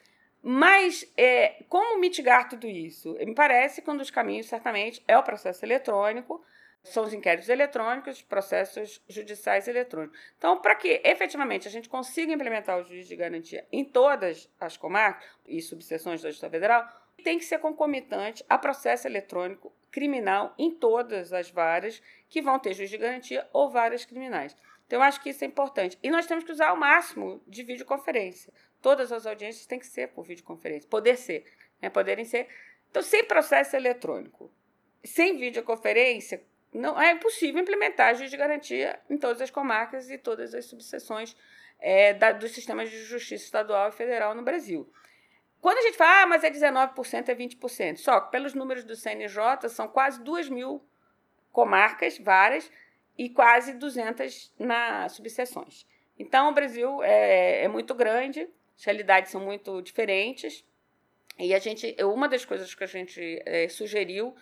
Mas 0.41 1.05
é, 1.15 1.63
como 1.69 1.99
mitigar 1.99 2.49
tudo 2.49 2.67
isso? 2.67 3.13
Me 3.13 3.35
parece 3.35 3.81
que 3.81 3.91
um 3.91 3.97
dos 3.97 4.09
caminhos, 4.09 4.47
certamente, 4.47 5.03
é 5.07 5.17
o 5.17 5.23
processo 5.23 5.63
eletrônico, 5.63 6.43
são 6.83 7.03
os 7.03 7.13
inquéritos 7.13 7.47
eletrônicos, 7.47 8.21
processos 8.23 9.01
judiciais 9.07 9.67
eletrônicos. 9.67 10.19
Então, 10.37 10.59
para 10.59 10.75
que 10.75 10.99
efetivamente 11.03 11.67
a 11.67 11.71
gente 11.71 11.87
consiga 11.87 12.33
implementar 12.33 12.79
o 12.79 12.83
juiz 12.83 13.07
de 13.07 13.15
garantia 13.15 13.67
em 13.71 13.85
todas 13.85 14.49
as 14.59 14.77
comarcas 14.77 15.29
e 15.45 15.61
subseções 15.61 16.21
da 16.21 16.29
Justiça 16.29 16.49
Federal, 16.49 16.87
tem 17.23 17.37
que 17.37 17.45
ser 17.45 17.59
concomitante 17.59 18.43
a 18.49 18.57
processo 18.57 19.07
eletrônico 19.07 19.71
criminal 19.91 20.55
em 20.57 20.71
todas 20.71 21.31
as 21.33 21.51
varas 21.51 22.01
que 22.27 22.41
vão 22.41 22.57
ter 22.57 22.73
juiz 22.73 22.89
de 22.89 22.97
garantia 22.97 23.47
ou 23.53 23.69
varas 23.69 24.05
criminais. 24.05 24.55
Então, 24.87 24.99
eu 24.99 25.03
acho 25.03 25.21
que 25.21 25.29
isso 25.29 25.43
é 25.43 25.47
importante. 25.47 25.99
E 26.01 26.09
nós 26.09 26.25
temos 26.25 26.43
que 26.43 26.51
usar 26.51 26.73
o 26.73 26.79
máximo 26.79 27.41
de 27.47 27.63
videoconferência. 27.63 28.51
Todas 28.81 29.11
as 29.11 29.25
audiências 29.25 29.65
têm 29.65 29.79
que 29.79 29.85
ser 29.85 30.07
por 30.09 30.25
videoconferência, 30.25 30.89
poder 30.89 31.17
ser, 31.17 31.45
né? 31.81 31.89
poderem 31.89 32.25
ser. 32.25 32.47
Então, 32.89 33.01
sem 33.01 33.23
processo 33.23 33.75
eletrônico, 33.75 34.51
sem 35.03 35.37
videoconferência, 35.37 36.43
não 36.73 36.99
é 36.99 37.11
impossível 37.11 37.61
implementar 37.61 38.15
juiz 38.15 38.31
de 38.31 38.37
garantia 38.37 38.99
em 39.09 39.17
todas 39.17 39.41
as 39.41 39.51
comarcas 39.51 40.09
e 40.09 40.17
todas 40.17 40.53
as 40.53 40.65
subseções 40.65 41.35
é, 41.79 42.13
da, 42.13 42.31
dos 42.31 42.51
sistemas 42.51 42.89
de 42.89 43.03
justiça 43.03 43.43
estadual 43.43 43.89
e 43.89 43.91
federal 43.91 44.33
no 44.33 44.41
Brasil. 44.41 44.91
Quando 45.59 45.77
a 45.77 45.81
gente 45.81 45.97
fala, 45.97 46.23
ah, 46.23 46.27
mas 46.27 46.43
é 46.43 46.49
19%, 46.49 47.29
é 47.29 47.35
20%, 47.35 47.97
só 47.97 48.19
que 48.19 48.31
pelos 48.31 48.53
números 48.53 48.83
do 48.83 48.95
CNJ, 48.95 49.69
são 49.69 49.87
quase 49.87 50.23
2 50.23 50.49
mil 50.49 50.83
comarcas, 51.51 52.17
várias, 52.17 52.71
e 53.17 53.29
quase 53.29 53.73
200 53.73 54.53
na 54.57 55.07
subseções. 55.09 55.85
Então, 56.17 56.49
o 56.49 56.53
Brasil 56.53 57.03
é, 57.03 57.65
é 57.65 57.67
muito 57.67 57.93
grande, 57.93 58.49
as 58.77 58.83
realidades 58.83 59.31
são 59.31 59.41
muito 59.41 59.81
diferentes. 59.81 60.65
E 61.39 61.53
a 61.53 61.59
gente, 61.59 61.95
uma 62.03 62.27
das 62.27 62.45
coisas 62.45 62.73
que 62.75 62.83
a 62.83 62.87
gente 62.87 63.41
é, 63.45 63.67
sugeriu 63.67 64.35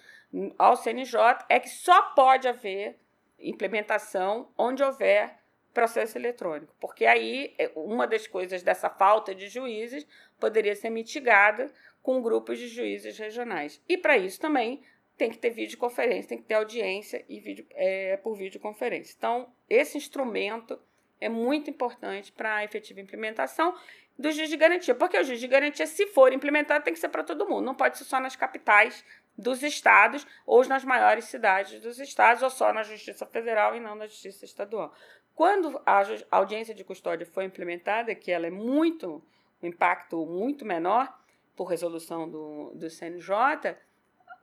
ao 0.58 0.76
CNJ 0.76 1.46
é 1.48 1.60
que 1.60 1.70
só 1.70 2.02
pode 2.14 2.48
haver 2.48 2.98
implementação 3.40 4.52
onde 4.58 4.84
houver 4.84 5.38
processo 5.74 6.18
eletrônico, 6.18 6.76
porque 6.80 7.06
aí 7.06 7.54
é, 7.58 7.72
uma 7.76 8.08
das 8.08 8.28
coisas 8.28 8.64
dessa 8.64 8.90
falta 8.90 9.34
de 9.34 9.48
juízes 9.48 10.06
poderia 10.40 10.76
ser 10.76 10.90
mitigada 10.90 11.72
com 12.02 12.22
grupos 12.22 12.58
de 12.58 12.68
juízes 12.68 13.18
regionais. 13.18 13.82
E 13.88 13.98
para 13.98 14.18
isso 14.18 14.40
também 14.40 14.82
tem 15.18 15.30
que 15.30 15.38
ter 15.38 15.50
videoconferência, 15.50 16.30
tem 16.30 16.38
que 16.38 16.46
ter 16.46 16.56
audiência 16.56 17.24
e 17.28 17.40
vídeo, 17.40 17.66
é, 17.72 18.18
por 18.18 18.36
videoconferência. 18.36 19.14
Então, 19.18 19.52
esse 19.70 19.98
instrumento 19.98 20.80
é 21.20 21.28
muito 21.28 21.70
importante 21.70 22.32
para 22.32 22.56
a 22.56 22.64
efetiva 22.64 23.02
implementação 23.02 23.76
do 24.20 24.30
juiz 24.34 24.50
de 24.50 24.58
garantia, 24.58 24.94
porque 24.94 25.18
o 25.18 25.24
juiz 25.24 25.40
de 25.40 25.48
garantia, 25.48 25.88
se 25.88 26.06
for 26.08 26.34
implementado, 26.34 26.84
tem 26.84 26.94
que 26.94 27.00
ser 27.00 27.08
para 27.08 27.24
todo 27.24 27.48
mundo, 27.48 27.64
não 27.64 27.74
pode 27.74 27.98
ser 27.98 28.04
só 28.04 28.20
nas 28.20 28.36
capitais 28.36 29.06
dos 29.38 29.64
estados 29.64 30.28
ou 30.46 30.68
nas 30.68 30.84
maiores 30.84 31.24
cidades 31.24 31.80
dos 31.82 31.98
estados, 32.00 32.44
ou 32.44 32.50
só 32.50 32.74
na 32.74 32.84
Justiça 32.84 33.26
Federal 33.26 33.74
e 33.74 33.80
não 33.80 33.96
na 33.96 34.08
Justiça 34.08 34.44
Estadual. 34.44 34.94
Quando 35.34 35.82
a 35.86 36.04
audiência 36.32 36.76
de 36.76 36.84
custódia 36.84 37.26
foi 37.26 37.46
implementada, 37.46 38.14
que 38.14 38.30
ela 38.30 38.46
é 38.46 38.52
muito, 38.52 39.24
um 39.64 39.68
impacto 39.68 40.26
muito 40.26 40.66
menor 40.66 41.18
por 41.56 41.64
resolução 41.64 42.30
do, 42.30 42.74
do 42.76 42.90
CNJ, 42.90 43.78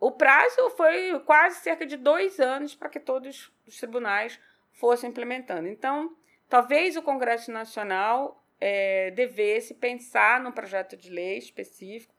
o 0.00 0.10
prazo 0.10 0.70
foi 0.70 1.20
quase 1.20 1.60
cerca 1.60 1.84
de 1.84 1.98
dois 1.98 2.40
anos 2.40 2.74
para 2.74 2.88
que 2.88 2.98
todos 2.98 3.52
os 3.66 3.76
tribunais 3.76 4.40
fossem 4.72 5.10
implementando. 5.10 5.68
Então, 5.68 6.16
talvez 6.48 6.96
o 6.96 7.02
Congresso 7.02 7.52
Nacional 7.52 8.42
é, 8.60 9.10
devesse 9.10 9.74
pensar 9.74 10.40
num 10.40 10.52
projeto 10.52 10.96
de 10.96 11.10
lei 11.10 11.38
específico 11.38 12.14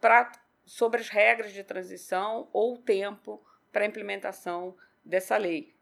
pra, 0.00 0.30
sobre 0.64 1.00
as 1.00 1.08
regras 1.08 1.52
de 1.52 1.62
transição 1.62 2.48
ou 2.52 2.74
o 2.74 2.78
tempo 2.78 3.44
para 3.70 3.84
a 3.84 3.86
implementação 3.86 4.76
dessa 5.04 5.36
lei. 5.36 5.74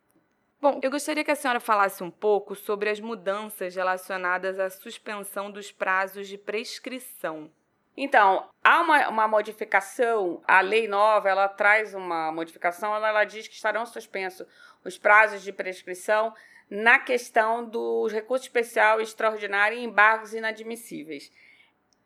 Bom, 0.60 0.78
eu 0.82 0.90
gostaria 0.90 1.24
que 1.24 1.30
a 1.30 1.36
senhora 1.36 1.58
falasse 1.58 2.02
um 2.02 2.10
pouco 2.10 2.54
sobre 2.54 2.90
as 2.90 3.00
mudanças 3.00 3.74
relacionadas 3.74 4.58
à 4.58 4.68
suspensão 4.68 5.50
dos 5.50 5.72
prazos 5.72 6.28
de 6.28 6.36
prescrição. 6.36 7.50
Então, 7.96 8.48
há 8.62 8.80
uma, 8.82 9.08
uma 9.08 9.28
modificação, 9.28 10.42
a 10.46 10.60
lei 10.60 10.86
nova, 10.86 11.28
ela 11.28 11.48
traz 11.48 11.94
uma 11.94 12.30
modificação, 12.30 12.94
ela, 12.94 13.08
ela 13.08 13.24
diz 13.24 13.48
que 13.48 13.54
estarão 13.54 13.84
suspensos 13.86 14.46
os 14.84 14.98
prazos 14.98 15.42
de 15.42 15.52
prescrição 15.52 16.34
na 16.70 17.00
questão 17.00 17.68
dos 17.68 18.12
recursos 18.12 18.46
especial, 18.46 19.00
extraordinário 19.00 19.76
e 19.76 19.84
embargos 19.84 20.32
inadmissíveis. 20.32 21.32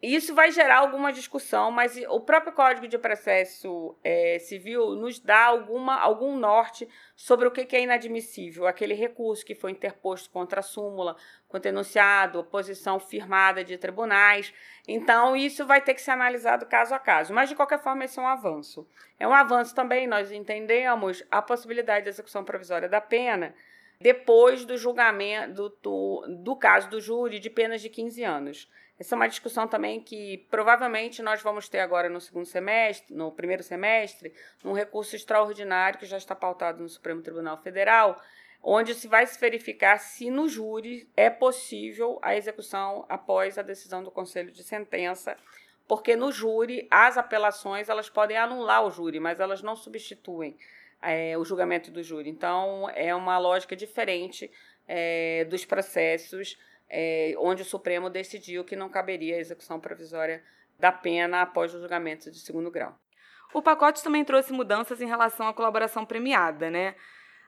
Isso 0.06 0.34
vai 0.34 0.50
gerar 0.50 0.80
alguma 0.80 1.10
discussão, 1.10 1.70
mas 1.70 1.96
o 2.10 2.20
próprio 2.20 2.52
Código 2.52 2.86
de 2.86 2.98
Processo 2.98 3.96
é, 4.04 4.38
Civil 4.38 4.94
nos 4.96 5.18
dá 5.18 5.46
alguma, 5.46 5.98
algum 5.98 6.36
norte 6.36 6.86
sobre 7.16 7.48
o 7.48 7.50
que 7.50 7.74
é 7.74 7.80
inadmissível. 7.80 8.66
Aquele 8.66 8.92
recurso 8.92 9.46
que 9.46 9.54
foi 9.54 9.70
interposto 9.70 10.28
contra 10.28 10.60
a 10.60 10.62
súmula, 10.62 11.16
contra 11.48 11.70
enunciado, 11.70 12.40
oposição 12.40 13.00
firmada 13.00 13.64
de 13.64 13.78
tribunais. 13.78 14.52
Então, 14.86 15.34
isso 15.34 15.64
vai 15.64 15.80
ter 15.80 15.94
que 15.94 16.02
ser 16.02 16.10
analisado 16.10 16.66
caso 16.66 16.94
a 16.94 16.98
caso. 16.98 17.32
Mas, 17.32 17.48
de 17.48 17.54
qualquer 17.54 17.82
forma, 17.82 18.04
esse 18.04 18.18
é 18.18 18.22
um 18.22 18.28
avanço. 18.28 18.86
É 19.18 19.26
um 19.26 19.32
avanço 19.32 19.74
também, 19.74 20.06
nós 20.06 20.30
entendemos 20.30 21.24
a 21.30 21.40
possibilidade 21.40 22.04
de 22.04 22.10
execução 22.10 22.44
provisória 22.44 22.90
da 22.90 23.00
pena 23.00 23.54
depois 24.00 24.64
do 24.64 24.76
julgamento 24.76 25.70
do, 25.82 26.26
do 26.42 26.56
caso 26.56 26.88
do 26.90 27.00
júri 27.00 27.38
de 27.38 27.50
penas 27.50 27.80
de 27.80 27.88
15 27.88 28.22
anos. 28.22 28.70
Essa 28.98 29.14
é 29.14 29.16
uma 29.16 29.28
discussão 29.28 29.66
também 29.66 30.00
que 30.00 30.46
provavelmente 30.50 31.20
nós 31.20 31.42
vamos 31.42 31.68
ter 31.68 31.80
agora 31.80 32.08
no 32.08 32.20
segundo 32.20 32.46
semestre, 32.46 33.14
no 33.14 33.32
primeiro 33.32 33.62
semestre, 33.62 34.32
um 34.64 34.72
recurso 34.72 35.16
extraordinário 35.16 35.98
que 35.98 36.06
já 36.06 36.16
está 36.16 36.34
pautado 36.34 36.82
no 36.82 36.88
Supremo 36.88 37.20
Tribunal 37.20 37.60
Federal, 37.60 38.20
onde 38.62 38.94
se 38.94 39.08
vai 39.08 39.26
se 39.26 39.38
verificar 39.38 39.98
se 39.98 40.30
no 40.30 40.48
júri 40.48 41.10
é 41.16 41.28
possível 41.28 42.18
a 42.22 42.36
execução 42.36 43.04
após 43.08 43.58
a 43.58 43.62
decisão 43.62 44.02
do 44.02 44.12
Conselho 44.12 44.52
de 44.52 44.62
Sentença, 44.62 45.36
porque 45.88 46.14
no 46.14 46.30
júri 46.30 46.86
as 46.90 47.18
apelações 47.18 47.88
elas 47.88 48.08
podem 48.08 48.36
anular 48.36 48.86
o 48.86 48.90
júri, 48.90 49.18
mas 49.18 49.40
elas 49.40 49.60
não 49.60 49.74
substituem 49.74 50.56
é, 51.04 51.36
o 51.36 51.44
julgamento 51.44 51.90
do 51.90 52.02
júri. 52.02 52.30
Então 52.30 52.88
é 52.90 53.14
uma 53.14 53.38
lógica 53.38 53.76
diferente 53.76 54.50
é, 54.86 55.44
dos 55.44 55.64
processos 55.64 56.58
é, 56.88 57.34
onde 57.38 57.62
o 57.62 57.64
Supremo 57.64 58.10
decidiu 58.10 58.64
que 58.64 58.76
não 58.76 58.88
caberia 58.88 59.36
a 59.36 59.40
execução 59.40 59.80
provisória 59.80 60.42
da 60.78 60.92
pena 60.92 61.42
após 61.42 61.74
o 61.74 61.80
julgamento 61.80 62.30
de 62.30 62.38
segundo 62.38 62.70
grau. 62.70 62.98
O 63.52 63.62
pacote 63.62 64.02
também 64.02 64.24
trouxe 64.24 64.52
mudanças 64.52 65.00
em 65.00 65.06
relação 65.06 65.46
à 65.46 65.54
colaboração 65.54 66.04
premiada, 66.04 66.70
né? 66.70 66.94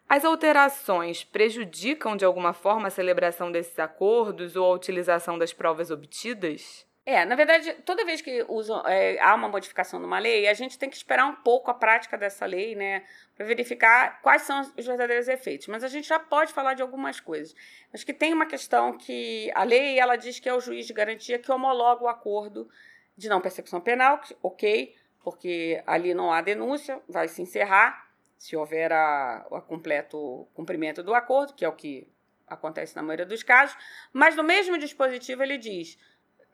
As 0.08 0.24
alterações 0.24 1.24
prejudicam 1.24 2.16
de 2.16 2.24
alguma 2.24 2.52
forma 2.52 2.86
a 2.86 2.90
celebração 2.90 3.50
desses 3.50 3.76
acordos 3.78 4.54
ou 4.54 4.64
a 4.64 4.74
utilização 4.74 5.36
das 5.36 5.52
provas 5.52 5.90
obtidas? 5.90 6.86
É, 7.08 7.24
na 7.24 7.36
verdade, 7.36 7.72
toda 7.84 8.04
vez 8.04 8.20
que 8.20 8.44
usam, 8.48 8.84
é, 8.84 9.16
há 9.20 9.32
uma 9.36 9.48
modificação 9.48 10.00
numa 10.00 10.18
lei, 10.18 10.48
a 10.48 10.54
gente 10.54 10.76
tem 10.76 10.90
que 10.90 10.96
esperar 10.96 11.24
um 11.26 11.36
pouco 11.36 11.70
a 11.70 11.74
prática 11.74 12.18
dessa 12.18 12.44
lei, 12.44 12.74
né, 12.74 13.04
para 13.36 13.46
verificar 13.46 14.20
quais 14.22 14.42
são 14.42 14.60
os 14.76 14.84
verdadeiros 14.84 15.28
efeitos. 15.28 15.68
Mas 15.68 15.84
a 15.84 15.88
gente 15.88 16.08
já 16.08 16.18
pode 16.18 16.52
falar 16.52 16.74
de 16.74 16.82
algumas 16.82 17.20
coisas. 17.20 17.54
Acho 17.94 18.04
que 18.04 18.12
tem 18.12 18.32
uma 18.32 18.44
questão 18.44 18.98
que 18.98 19.52
a 19.54 19.62
lei 19.62 20.00
ela 20.00 20.16
diz 20.16 20.40
que 20.40 20.48
é 20.48 20.52
o 20.52 20.60
juiz 20.60 20.84
de 20.84 20.92
garantia 20.92 21.38
que 21.38 21.52
homologa 21.52 22.02
o 22.02 22.08
acordo 22.08 22.68
de 23.16 23.28
não 23.28 23.40
persecução 23.40 23.80
penal, 23.80 24.20
ok, 24.42 24.92
porque 25.22 25.80
ali 25.86 26.12
não 26.12 26.32
há 26.32 26.40
denúncia, 26.40 27.00
vai 27.08 27.28
se 27.28 27.40
encerrar 27.40 28.10
se 28.36 28.56
houver 28.56 28.92
a, 28.92 29.46
a 29.52 29.60
completo 29.60 30.48
cumprimento 30.54 31.04
do 31.04 31.14
acordo, 31.14 31.54
que 31.54 31.64
é 31.64 31.68
o 31.68 31.72
que 31.72 32.08
acontece 32.48 32.96
na 32.96 33.02
maioria 33.02 33.26
dos 33.26 33.44
casos. 33.44 33.76
Mas 34.12 34.34
no 34.34 34.42
mesmo 34.42 34.76
dispositivo 34.76 35.44
ele 35.44 35.56
diz 35.56 35.96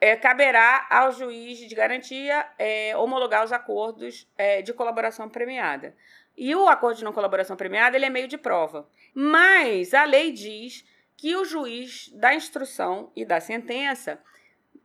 é, 0.03 0.17
caberá 0.17 0.85
ao 0.91 1.13
juiz 1.13 1.59
de 1.59 1.73
garantia 1.77 2.45
é, 2.59 2.97
homologar 2.97 3.45
os 3.45 3.53
acordos 3.53 4.29
é, 4.37 4.61
de 4.61 4.73
colaboração 4.73 5.29
premiada. 5.29 5.95
E 6.37 6.53
o 6.57 6.67
acordo 6.67 6.97
de 6.97 7.05
não 7.05 7.13
colaboração 7.13 7.57
premiada 7.57 7.97
ele 7.97 8.07
é 8.07 8.11
meio 8.11 8.27
de 8.27 8.37
prova. 8.37 8.89
Mas 9.15 9.95
a 9.95 10.03
lei 10.03 10.33
diz 10.33 10.85
que 11.17 11.37
o 11.37 11.45
juiz 11.45 12.09
da 12.15 12.35
instrução 12.35 13.13
e 13.15 13.25
da 13.25 13.39
sentença 13.39 14.21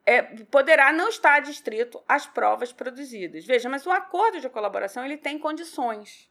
é, 0.06 0.22
poderá 0.22 0.94
não 0.94 1.10
estar 1.10 1.40
distrito 1.40 2.00
às 2.08 2.28
provas 2.28 2.72
produzidas. 2.72 3.44
Veja, 3.44 3.68
mas 3.68 3.88
o 3.88 3.92
acordo 3.92 4.40
de 4.40 4.48
colaboração 4.50 5.04
ele 5.04 5.18
tem 5.18 5.40
condições. 5.40 6.27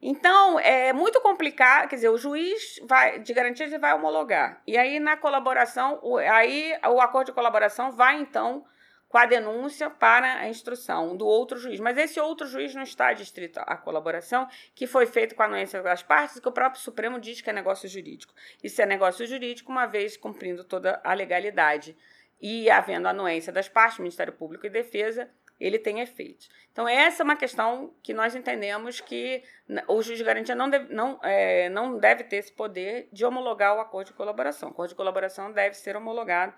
Então, 0.00 0.60
é 0.60 0.92
muito 0.92 1.20
complicado, 1.20 1.88
quer 1.88 1.96
dizer, 1.96 2.08
o 2.08 2.16
juiz 2.16 2.80
vai, 2.84 3.18
de 3.18 3.32
garantia 3.34 3.78
vai 3.78 3.92
homologar. 3.94 4.62
E 4.64 4.78
aí, 4.78 5.00
na 5.00 5.16
colaboração, 5.16 5.98
o, 6.02 6.16
aí 6.16 6.72
o 6.86 7.00
acordo 7.00 7.26
de 7.26 7.32
colaboração 7.32 7.90
vai, 7.90 8.16
então, 8.20 8.64
com 9.08 9.18
a 9.18 9.26
denúncia 9.26 9.90
para 9.90 10.34
a 10.34 10.48
instrução 10.48 11.16
do 11.16 11.26
outro 11.26 11.58
juiz. 11.58 11.80
Mas 11.80 11.98
esse 11.98 12.20
outro 12.20 12.46
juiz 12.46 12.74
não 12.74 12.82
está 12.82 13.12
distrito 13.12 13.58
à 13.58 13.76
colaboração, 13.76 14.46
que 14.74 14.86
foi 14.86 15.06
feito 15.06 15.34
com 15.34 15.42
a 15.42 15.46
anuência 15.46 15.82
das 15.82 16.02
partes, 16.02 16.38
que 16.38 16.48
o 16.48 16.52
próprio 16.52 16.80
Supremo 16.80 17.18
diz 17.18 17.40
que 17.40 17.50
é 17.50 17.52
negócio 17.52 17.88
jurídico. 17.88 18.32
Isso 18.62 18.80
é 18.80 18.86
negócio 18.86 19.26
jurídico, 19.26 19.72
uma 19.72 19.86
vez 19.86 20.16
cumprindo 20.16 20.62
toda 20.62 21.00
a 21.02 21.12
legalidade. 21.12 21.96
E 22.40 22.70
havendo 22.70 23.08
anuência 23.08 23.52
das 23.52 23.68
partes, 23.68 23.98
Ministério 23.98 24.32
Público 24.32 24.64
e 24.64 24.70
Defesa, 24.70 25.28
ele 25.60 25.78
tem 25.78 26.00
efeitos. 26.00 26.48
Então, 26.72 26.88
essa 26.88 27.22
é 27.22 27.24
uma 27.24 27.36
questão 27.36 27.92
que 28.02 28.14
nós 28.14 28.34
entendemos 28.34 29.00
que 29.00 29.42
o 29.88 30.00
juiz 30.00 30.18
de 30.18 30.24
garantia 30.24 30.54
não 30.54 30.70
deve, 30.70 30.94
não, 30.94 31.18
é, 31.22 31.68
não 31.68 31.98
deve 31.98 32.24
ter 32.24 32.36
esse 32.36 32.52
poder 32.52 33.08
de 33.12 33.24
homologar 33.24 33.76
o 33.76 33.80
acordo 33.80 34.08
de 34.08 34.12
colaboração. 34.12 34.68
O 34.68 34.72
acordo 34.72 34.90
de 34.90 34.94
colaboração 34.94 35.50
deve 35.50 35.74
ser 35.74 35.96
homologado, 35.96 36.54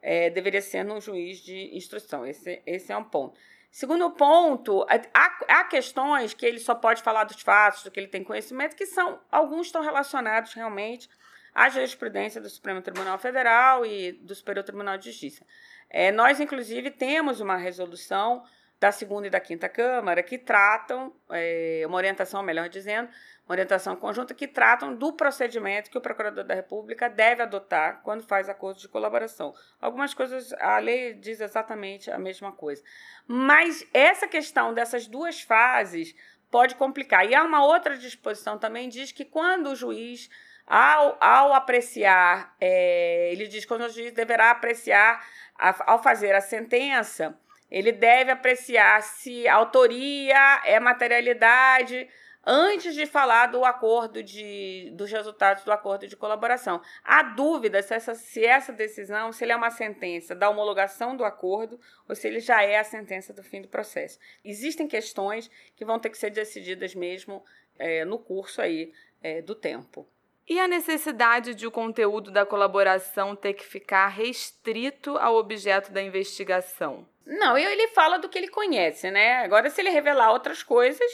é, 0.00 0.30
deveria 0.30 0.62
ser 0.62 0.84
no 0.84 1.00
juiz 1.00 1.38
de 1.38 1.76
instrução. 1.76 2.24
Esse, 2.24 2.62
esse 2.64 2.92
é 2.92 2.96
um 2.96 3.04
ponto. 3.04 3.38
Segundo 3.72 4.08
ponto, 4.12 4.86
há, 5.12 5.38
há 5.48 5.64
questões 5.64 6.32
que 6.32 6.46
ele 6.46 6.60
só 6.60 6.76
pode 6.76 7.02
falar 7.02 7.24
dos 7.24 7.42
fatos, 7.42 7.82
do 7.82 7.90
que 7.90 7.98
ele 7.98 8.06
tem 8.06 8.22
conhecimento, 8.22 8.76
que 8.76 8.86
são 8.86 9.18
alguns 9.32 9.66
estão 9.66 9.82
relacionados 9.82 10.52
realmente 10.52 11.08
à 11.54 11.68
jurisprudência 11.68 12.40
do 12.40 12.48
Supremo 12.48 12.82
Tribunal 12.82 13.18
Federal 13.18 13.86
e 13.86 14.12
do 14.12 14.34
Superior 14.34 14.64
Tribunal 14.64 14.98
de 14.98 15.10
Justiça. 15.10 15.46
É, 15.88 16.10
nós, 16.10 16.40
inclusive, 16.40 16.90
temos 16.90 17.40
uma 17.40 17.56
resolução 17.56 18.42
da 18.80 18.90
segunda 18.90 19.28
e 19.28 19.30
da 19.30 19.40
quinta 19.40 19.68
Câmara 19.68 20.22
que 20.22 20.36
tratam, 20.36 21.14
é, 21.30 21.84
uma 21.86 21.96
orientação, 21.96 22.42
melhor 22.42 22.68
dizendo, 22.68 23.08
uma 23.46 23.52
orientação 23.52 23.94
conjunta 23.94 24.34
que 24.34 24.48
tratam 24.48 24.94
do 24.94 25.12
procedimento 25.12 25.90
que 25.90 25.96
o 25.96 26.00
Procurador 26.00 26.44
da 26.44 26.54
República 26.54 27.08
deve 27.08 27.42
adotar 27.42 28.02
quando 28.02 28.26
faz 28.26 28.48
acordo 28.48 28.80
de 28.80 28.88
colaboração. 28.88 29.54
Algumas 29.80 30.12
coisas, 30.12 30.52
a 30.54 30.78
lei 30.78 31.14
diz 31.14 31.40
exatamente 31.40 32.10
a 32.10 32.18
mesma 32.18 32.52
coisa. 32.52 32.82
Mas 33.26 33.86
essa 33.94 34.26
questão 34.26 34.74
dessas 34.74 35.06
duas 35.06 35.40
fases 35.40 36.14
pode 36.50 36.74
complicar. 36.74 37.28
E 37.28 37.34
há 37.34 37.42
uma 37.42 37.64
outra 37.64 37.96
disposição 37.96 38.58
também, 38.58 38.88
diz 38.88 39.12
que 39.12 39.24
quando 39.24 39.70
o 39.70 39.76
juiz, 39.76 40.28
ao, 40.66 41.16
ao 41.20 41.52
apreciar, 41.52 42.54
é, 42.60 43.30
ele 43.32 43.46
diz 43.46 43.64
que 43.64 43.72
o 43.72 43.88
juiz 43.88 44.12
deverá 44.12 44.50
apreciar 44.50 45.24
ao 45.56 46.02
fazer 46.02 46.34
a 46.34 46.40
sentença, 46.40 47.38
ele 47.70 47.92
deve 47.92 48.30
apreciar 48.30 49.02
se 49.02 49.46
a 49.48 49.54
autoria 49.54 50.62
é 50.64 50.78
materialidade 50.78 52.08
antes 52.46 52.94
de 52.94 53.06
falar 53.06 53.46
do 53.46 53.64
acordo 53.64 54.22
de 54.22 54.90
dos 54.94 55.10
resultados 55.10 55.64
do 55.64 55.72
acordo 55.72 56.06
de 56.06 56.16
colaboração. 56.16 56.80
A 57.02 57.22
dúvida 57.22 57.82
se 57.82 57.94
essa, 57.94 58.14
se 58.14 58.44
essa 58.44 58.72
decisão, 58.72 59.32
se 59.32 59.44
ele 59.44 59.52
é 59.52 59.56
uma 59.56 59.70
sentença 59.70 60.34
da 60.34 60.48
homologação 60.48 61.16
do 61.16 61.24
acordo 61.24 61.80
ou 62.08 62.14
se 62.14 62.28
ele 62.28 62.40
já 62.40 62.62
é 62.62 62.78
a 62.78 62.84
sentença 62.84 63.32
do 63.32 63.42
fim 63.42 63.62
do 63.62 63.68
processo. 63.68 64.18
Existem 64.44 64.86
questões 64.86 65.50
que 65.74 65.84
vão 65.84 65.98
ter 65.98 66.10
que 66.10 66.18
ser 66.18 66.30
decididas 66.30 66.94
mesmo 66.94 67.42
é, 67.78 68.04
no 68.04 68.18
curso 68.18 68.60
aí 68.60 68.92
é, 69.22 69.40
do 69.40 69.54
tempo. 69.54 70.06
E 70.46 70.60
a 70.60 70.68
necessidade 70.68 71.54
de 71.54 71.66
o 71.66 71.70
conteúdo 71.70 72.30
da 72.30 72.44
colaboração 72.44 73.34
ter 73.34 73.54
que 73.54 73.64
ficar 73.64 74.08
restrito 74.08 75.16
ao 75.16 75.36
objeto 75.36 75.90
da 75.90 76.02
investigação? 76.02 77.06
Não, 77.24 77.56
ele 77.56 77.88
fala 77.88 78.18
do 78.18 78.28
que 78.28 78.36
ele 78.36 78.48
conhece, 78.48 79.10
né? 79.10 79.42
Agora, 79.42 79.70
se 79.70 79.80
ele 79.80 79.88
revelar 79.88 80.32
outras 80.32 80.62
coisas, 80.62 81.10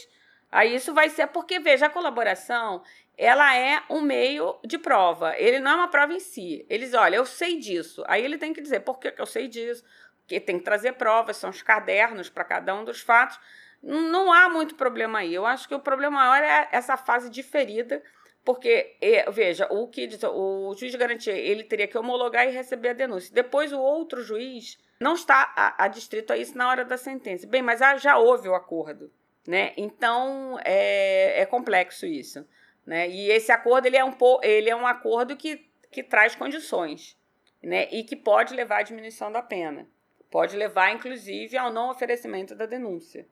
aí 0.50 0.74
isso 0.74 0.92
vai 0.92 1.08
ser 1.08 1.28
porque, 1.28 1.60
veja, 1.60 1.86
a 1.86 1.90
colaboração, 1.90 2.82
ela 3.16 3.54
é 3.54 3.80
um 3.88 4.00
meio 4.00 4.58
de 4.64 4.76
prova. 4.76 5.36
Ele 5.38 5.60
não 5.60 5.70
é 5.70 5.74
uma 5.76 5.88
prova 5.88 6.12
em 6.12 6.18
si. 6.18 6.66
Eles, 6.68 6.92
olha, 6.92 7.14
eu 7.14 7.24
sei 7.24 7.56
disso. 7.56 8.02
Aí 8.08 8.24
ele 8.24 8.36
tem 8.36 8.52
que 8.52 8.60
dizer 8.60 8.80
por 8.80 8.98
que 8.98 9.14
eu 9.16 9.26
sei 9.26 9.46
disso, 9.46 9.84
que 10.26 10.40
tem 10.40 10.58
que 10.58 10.64
trazer 10.64 10.94
provas, 10.94 11.36
são 11.36 11.50
os 11.50 11.62
cadernos 11.62 12.28
para 12.28 12.42
cada 12.42 12.74
um 12.74 12.84
dos 12.84 13.00
fatos. 13.00 13.38
Não 13.80 14.32
há 14.32 14.48
muito 14.48 14.74
problema 14.74 15.20
aí. 15.20 15.32
Eu 15.32 15.46
acho 15.46 15.68
que 15.68 15.74
o 15.74 15.80
problema 15.80 16.16
maior 16.16 16.42
é 16.42 16.68
essa 16.72 16.96
fase 16.96 17.30
diferida 17.30 18.02
porque, 18.44 18.96
veja, 19.32 19.66
o 19.70 19.86
que 19.88 20.08
o 20.24 20.74
juiz 20.74 20.92
de 20.92 20.98
garantia 20.98 21.34
ele 21.34 21.62
teria 21.62 21.86
que 21.86 21.98
homologar 21.98 22.46
e 22.48 22.50
receber 22.50 22.90
a 22.90 22.94
denúncia. 22.94 23.34
Depois, 23.34 23.72
o 23.72 23.80
outro 23.80 24.22
juiz 24.22 24.78
não 25.00 25.14
está 25.14 25.74
adstrito 25.78 26.32
a 26.32 26.36
isso 26.36 26.56
na 26.56 26.68
hora 26.68 26.84
da 26.84 26.96
sentença. 26.96 27.46
Bem, 27.46 27.62
mas 27.62 27.80
já 28.00 28.18
houve 28.18 28.48
o 28.48 28.54
acordo, 28.54 29.12
né? 29.46 29.72
Então, 29.76 30.58
é, 30.64 31.40
é 31.40 31.46
complexo 31.46 32.06
isso. 32.06 32.46
Né? 32.86 33.08
E 33.08 33.30
esse 33.30 33.52
acordo 33.52 33.86
ele 33.86 33.96
é 33.96 34.04
um, 34.04 34.14
ele 34.42 34.70
é 34.70 34.76
um 34.76 34.86
acordo 34.86 35.36
que, 35.36 35.68
que 35.90 36.02
traz 36.02 36.34
condições 36.34 37.16
né? 37.62 37.88
e 37.92 38.02
que 38.02 38.16
pode 38.16 38.54
levar 38.54 38.78
à 38.78 38.82
diminuição 38.82 39.30
da 39.30 39.42
pena. 39.42 39.86
Pode 40.30 40.56
levar, 40.56 40.92
inclusive, 40.92 41.56
ao 41.56 41.72
não 41.72 41.90
oferecimento 41.90 42.54
da 42.54 42.66
denúncia. 42.66 43.26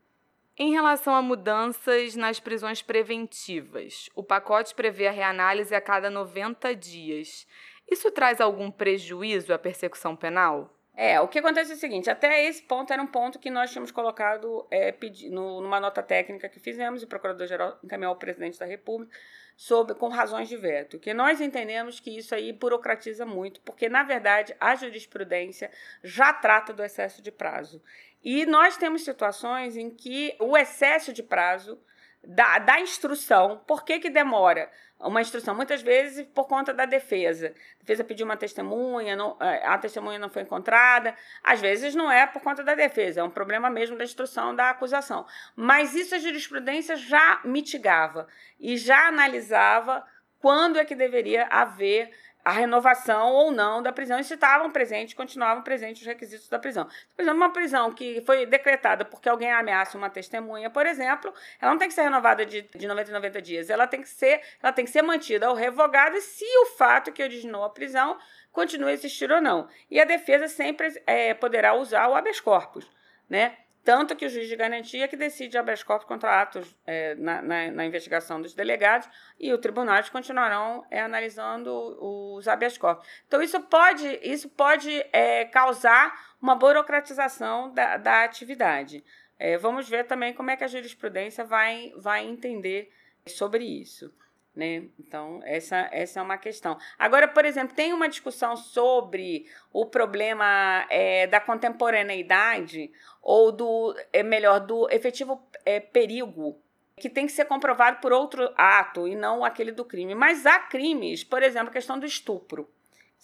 Em 0.60 0.72
relação 0.72 1.14
a 1.14 1.22
mudanças 1.22 2.16
nas 2.16 2.40
prisões 2.40 2.82
preventivas, 2.82 4.10
o 4.12 4.24
pacote 4.24 4.74
prevê 4.74 5.06
a 5.06 5.12
reanálise 5.12 5.72
a 5.72 5.80
cada 5.80 6.10
90 6.10 6.74
dias. 6.74 7.46
Isso 7.88 8.10
traz 8.10 8.40
algum 8.40 8.68
prejuízo 8.68 9.54
à 9.54 9.58
persecução 9.58 10.16
penal? 10.16 10.77
É, 11.00 11.20
o 11.20 11.28
que 11.28 11.38
acontece 11.38 11.70
é 11.70 11.74
o 11.76 11.78
seguinte: 11.78 12.10
até 12.10 12.44
esse 12.44 12.60
ponto 12.60 12.92
era 12.92 13.00
um 13.00 13.06
ponto 13.06 13.38
que 13.38 13.52
nós 13.52 13.70
tínhamos 13.70 13.92
colocado 13.92 14.66
é, 14.68 14.92
no, 15.30 15.60
numa 15.60 15.78
nota 15.78 16.02
técnica 16.02 16.48
que 16.48 16.58
fizemos, 16.58 17.00
e 17.00 17.04
o 17.04 17.08
Procurador-Geral 17.08 17.78
encaminhou 17.84 18.10
ao 18.10 18.18
Presidente 18.18 18.58
da 18.58 18.66
República, 18.66 19.16
sobre, 19.56 19.94
com 19.94 20.08
razões 20.08 20.48
de 20.48 20.56
veto. 20.56 20.98
Que 20.98 21.14
nós 21.14 21.40
entendemos 21.40 22.00
que 22.00 22.18
isso 22.18 22.34
aí 22.34 22.52
burocratiza 22.52 23.24
muito, 23.24 23.60
porque, 23.60 23.88
na 23.88 24.02
verdade, 24.02 24.56
a 24.58 24.74
jurisprudência 24.74 25.70
já 26.02 26.32
trata 26.32 26.72
do 26.72 26.82
excesso 26.82 27.22
de 27.22 27.30
prazo. 27.30 27.80
E 28.20 28.44
nós 28.44 28.76
temos 28.76 29.04
situações 29.04 29.76
em 29.76 29.90
que 29.90 30.34
o 30.40 30.56
excesso 30.56 31.12
de 31.12 31.22
prazo 31.22 31.80
da, 32.30 32.58
da 32.58 32.78
instrução, 32.78 33.62
por 33.66 33.82
que, 33.82 33.98
que 33.98 34.10
demora? 34.10 34.70
Uma 35.00 35.22
instrução, 35.22 35.54
muitas 35.54 35.80
vezes 35.80 36.26
por 36.34 36.46
conta 36.46 36.74
da 36.74 36.84
defesa. 36.84 37.54
A 37.76 37.80
defesa 37.80 38.04
pediu 38.04 38.26
uma 38.26 38.36
testemunha, 38.36 39.16
não, 39.16 39.34
é, 39.40 39.64
a 39.64 39.78
testemunha 39.78 40.18
não 40.18 40.28
foi 40.28 40.42
encontrada. 40.42 41.14
Às 41.42 41.58
vezes 41.58 41.94
não 41.94 42.12
é 42.12 42.26
por 42.26 42.42
conta 42.42 42.62
da 42.62 42.74
defesa, 42.74 43.22
é 43.22 43.24
um 43.24 43.30
problema 43.30 43.70
mesmo 43.70 43.96
da 43.96 44.04
instrução 44.04 44.54
da 44.54 44.68
acusação. 44.68 45.24
Mas 45.56 45.94
isso 45.94 46.14
a 46.14 46.18
jurisprudência 46.18 46.96
já 46.96 47.40
mitigava 47.44 48.28
e 48.60 48.76
já 48.76 49.08
analisava 49.08 50.04
quando 50.38 50.78
é 50.78 50.84
que 50.84 50.94
deveria 50.94 51.46
haver 51.46 52.12
a 52.44 52.52
renovação 52.52 53.32
ou 53.32 53.50
não 53.50 53.82
da 53.82 53.92
prisão 53.92 54.18
e 54.18 54.24
se 54.24 54.34
estavam 54.34 54.70
presentes, 54.70 55.14
continuavam 55.14 55.62
presentes 55.62 56.02
os 56.02 56.06
requisitos 56.06 56.48
da 56.48 56.58
prisão. 56.58 56.86
Por 57.14 57.22
exemplo, 57.22 57.36
uma 57.36 57.52
prisão 57.52 57.92
que 57.92 58.22
foi 58.22 58.46
decretada 58.46 59.04
porque 59.04 59.28
alguém 59.28 59.52
ameaça 59.52 59.98
uma 59.98 60.08
testemunha, 60.08 60.70
por 60.70 60.86
exemplo, 60.86 61.32
ela 61.60 61.72
não 61.72 61.78
tem 61.78 61.88
que 61.88 61.94
ser 61.94 62.02
renovada 62.02 62.46
de, 62.46 62.62
de 62.62 62.86
90 62.86 63.10
em 63.10 63.14
90 63.14 63.42
dias, 63.42 63.70
ela 63.70 63.86
tem 63.86 64.00
que 64.00 64.08
ser, 64.08 64.40
ela 64.62 64.72
tem 64.72 64.84
que 64.84 64.90
ser 64.90 65.02
mantida 65.02 65.48
ou 65.50 65.54
revogada 65.54 66.20
se 66.20 66.44
o 66.62 66.66
fato 66.66 67.12
que 67.12 67.22
originou 67.22 67.64
a 67.64 67.70
prisão 67.70 68.16
continua 68.50 68.90
a 68.90 68.92
existir 68.92 69.30
ou 69.30 69.40
não. 69.40 69.68
E 69.90 70.00
a 70.00 70.04
defesa 70.04 70.48
sempre 70.48 70.88
é, 71.06 71.34
poderá 71.34 71.74
usar 71.74 72.08
o 72.08 72.14
habeas 72.14 72.40
corpus, 72.40 72.90
né? 73.28 73.56
Tanto 73.88 74.14
que 74.14 74.26
o 74.26 74.28
juiz 74.28 74.46
de 74.46 74.54
garantia 74.54 75.08
que 75.08 75.16
decide 75.16 75.56
habeas 75.56 75.82
corpus 75.82 76.06
contra 76.06 76.42
atos 76.42 76.76
é, 76.86 77.14
na, 77.14 77.40
na, 77.40 77.70
na, 77.70 77.86
investigação 77.86 78.38
dos 78.38 78.52
delegados 78.52 79.08
e 79.40 79.50
o 79.50 79.56
tribunal 79.56 79.98
continuarão 80.12 80.84
é, 80.90 81.00
analisando 81.00 81.72
os 81.98 82.46
habeas 82.46 82.76
corpus. 82.76 83.08
Então, 83.26 83.40
isso 83.40 83.58
pode, 83.62 84.06
isso 84.22 84.50
pode 84.50 84.90
é, 85.10 85.46
causar 85.46 86.14
uma 86.38 86.54
burocratização 86.54 87.72
da, 87.72 87.96
da 87.96 88.24
atividade. 88.24 89.02
É, 89.38 89.56
vamos 89.56 89.88
ver 89.88 90.04
também 90.04 90.34
como 90.34 90.50
é 90.50 90.56
que 90.58 90.64
a 90.64 90.68
jurisprudência 90.68 91.42
vai, 91.42 91.90
vai 91.96 92.26
entender 92.26 92.92
sobre 93.26 93.64
isso. 93.64 94.12
Né? 94.58 94.88
Então, 94.98 95.40
essa, 95.44 95.88
essa 95.92 96.18
é 96.18 96.22
uma 96.22 96.36
questão. 96.36 96.76
Agora, 96.98 97.28
por 97.28 97.44
exemplo, 97.44 97.76
tem 97.76 97.92
uma 97.92 98.08
discussão 98.08 98.56
sobre 98.56 99.46
o 99.72 99.86
problema 99.86 100.84
é, 100.90 101.28
da 101.28 101.38
contemporaneidade 101.38 102.90
ou 103.22 103.52
do, 103.52 103.94
é 104.12 104.24
melhor, 104.24 104.58
do 104.58 104.90
efetivo 104.90 105.40
é, 105.64 105.78
perigo 105.78 106.60
que 106.96 107.08
tem 107.08 107.26
que 107.26 107.30
ser 107.30 107.44
comprovado 107.44 108.00
por 108.00 108.12
outro 108.12 108.52
ato 108.56 109.06
e 109.06 109.14
não 109.14 109.44
aquele 109.44 109.70
do 109.70 109.84
crime. 109.84 110.16
Mas 110.16 110.44
há 110.44 110.58
crimes, 110.58 111.22
por 111.22 111.40
exemplo, 111.40 111.68
a 111.68 111.72
questão 111.72 111.96
do 111.96 112.04
estupro. 112.04 112.68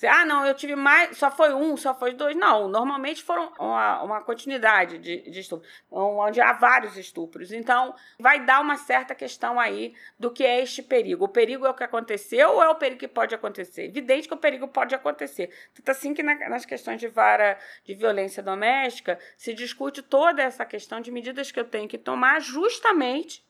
Ah, 0.03 0.25
não, 0.25 0.45
eu 0.45 0.55
tive 0.55 0.75
mais, 0.75 1.17
só 1.17 1.31
foi 1.31 1.55
um, 1.55 1.77
só 1.77 1.95
foi 1.95 2.15
dois. 2.15 2.35
Não, 2.35 2.67
normalmente 2.69 3.23
foram 3.23 3.53
uma, 3.59 4.03
uma 4.03 4.21
continuidade 4.23 4.99
de, 4.99 5.31
de 5.31 5.41
estupros, 5.41 5.71
onde 5.91 6.41
há 6.41 6.53
vários 6.53 6.97
estupros. 6.97 7.53
Então, 7.53 7.95
vai 8.19 8.45
dar 8.45 8.61
uma 8.61 8.77
certa 8.77 9.15
questão 9.15 9.59
aí 9.59 9.95
do 10.19 10.33
que 10.33 10.45
é 10.45 10.61
este 10.61 10.83
perigo. 10.83 11.27
O 11.27 11.29
perigo 11.29 11.65
é 11.65 11.71
o 11.71 11.75
que 11.75 11.85
aconteceu 11.85 12.55
ou 12.55 12.63
é 12.63 12.69
o 12.69 12.75
perigo 12.75 12.99
que 12.99 13.09
pode 13.09 13.35
acontecer? 13.35 13.85
Evidente 13.85 14.27
que 14.27 14.35
o 14.35 14.39
perigo 14.39 14.67
pode 14.67 14.95
acontecer. 14.95 15.51
Tanto 15.75 15.91
assim 15.91 16.13
que 16.13 16.23
na, 16.23 16.49
nas 16.49 16.65
questões 16.65 17.01
de 17.01 17.07
vara 17.07 17.57
de 17.85 17.95
violência 17.95 18.43
doméstica, 18.43 19.19
se 19.37 19.55
discute 19.55 20.03
toda 20.03 20.43
essa 20.43 20.65
questão 20.65 21.01
de 21.01 21.13
medidas 21.13 21.53
que 21.53 21.61
eu 21.61 21.65
tenho 21.65 21.89
que 21.89 21.99
tomar 21.99 22.41
justamente 22.41 23.45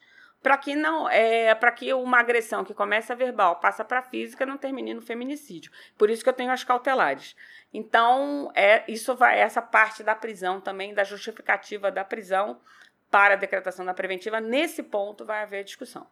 para 0.44 0.58
que 0.58 0.76
não 0.76 1.08
é 1.08 1.54
para 1.54 1.72
que 1.72 1.94
uma 1.94 2.20
agressão 2.20 2.62
que 2.62 2.74
começa 2.74 3.16
verbal 3.16 3.56
passa 3.56 3.82
para 3.82 4.02
física 4.02 4.44
não 4.44 4.58
termine 4.58 4.92
no 4.92 5.00
feminicídio. 5.00 5.72
Por 5.96 6.10
isso 6.10 6.22
que 6.22 6.28
eu 6.28 6.34
tenho 6.34 6.50
as 6.52 6.62
cautelares. 6.62 7.34
Então, 7.72 8.52
é 8.54 8.84
isso 8.86 9.16
vai 9.16 9.40
essa 9.40 9.62
parte 9.62 10.02
da 10.02 10.14
prisão 10.14 10.60
também 10.60 10.92
da 10.92 11.02
justificativa 11.02 11.90
da 11.90 12.04
prisão 12.04 12.60
para 13.10 13.32
a 13.32 13.38
decretação 13.38 13.86
da 13.86 13.94
preventiva, 13.94 14.38
nesse 14.38 14.82
ponto 14.82 15.24
vai 15.24 15.42
haver 15.42 15.64
discussão. 15.64 16.06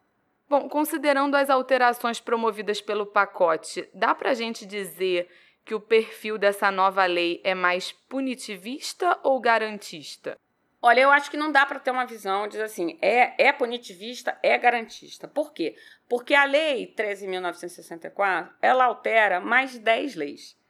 Bom, 0.48 0.66
considerando 0.66 1.34
as 1.34 1.50
alterações 1.50 2.18
promovidas 2.18 2.80
pelo 2.80 3.04
pacote, 3.04 3.86
dá 3.92 4.14
para 4.14 4.30
a 4.30 4.34
gente 4.34 4.64
dizer 4.64 5.28
que 5.62 5.74
o 5.74 5.80
perfil 5.80 6.38
dessa 6.38 6.70
nova 6.70 7.04
lei 7.04 7.42
é 7.44 7.54
mais 7.54 7.92
punitivista 7.92 9.18
ou 9.22 9.38
garantista? 9.38 10.38
Olha, 10.84 11.00
eu 11.00 11.10
acho 11.12 11.30
que 11.30 11.36
não 11.36 11.52
dá 11.52 11.64
para 11.64 11.78
ter 11.78 11.92
uma 11.92 12.04
visão, 12.04 12.48
diz 12.48 12.58
assim, 12.58 12.98
é, 13.00 13.46
é 13.46 13.52
punitivista, 13.52 14.36
é 14.42 14.58
garantista. 14.58 15.28
Por 15.28 15.52
quê? 15.52 15.76
Porque 16.08 16.34
a 16.34 16.44
lei 16.44 16.92
13.964, 16.98 18.50
ela 18.60 18.86
altera 18.86 19.38
mais 19.38 19.70
de 19.70 19.78
10 19.78 20.16
leis. 20.16 20.60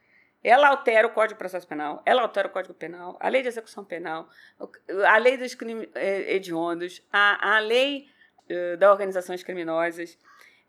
Ela 0.43 0.67
altera 0.67 1.07
o 1.07 1.11
Código 1.11 1.33
de 1.33 1.39
Processo 1.39 1.67
Penal, 1.67 2.03
ela 2.05 2.21
altera 2.21 2.47
o 2.47 2.51
Código 2.51 2.75
Penal, 2.75 3.17
a 3.19 3.27
lei 3.27 3.41
de 3.41 3.47
execução 3.47 3.83
penal, 3.83 4.29
a 5.07 5.17
lei 5.17 5.37
dos 5.37 5.55
crimes 5.55 5.89
eh, 5.95 6.35
hediondos, 6.35 7.01
a, 7.11 7.55
a 7.55 7.59
lei 7.59 8.09
uh, 8.49 8.77
das 8.77 8.91
organizações 8.91 9.41
criminosas. 9.41 10.17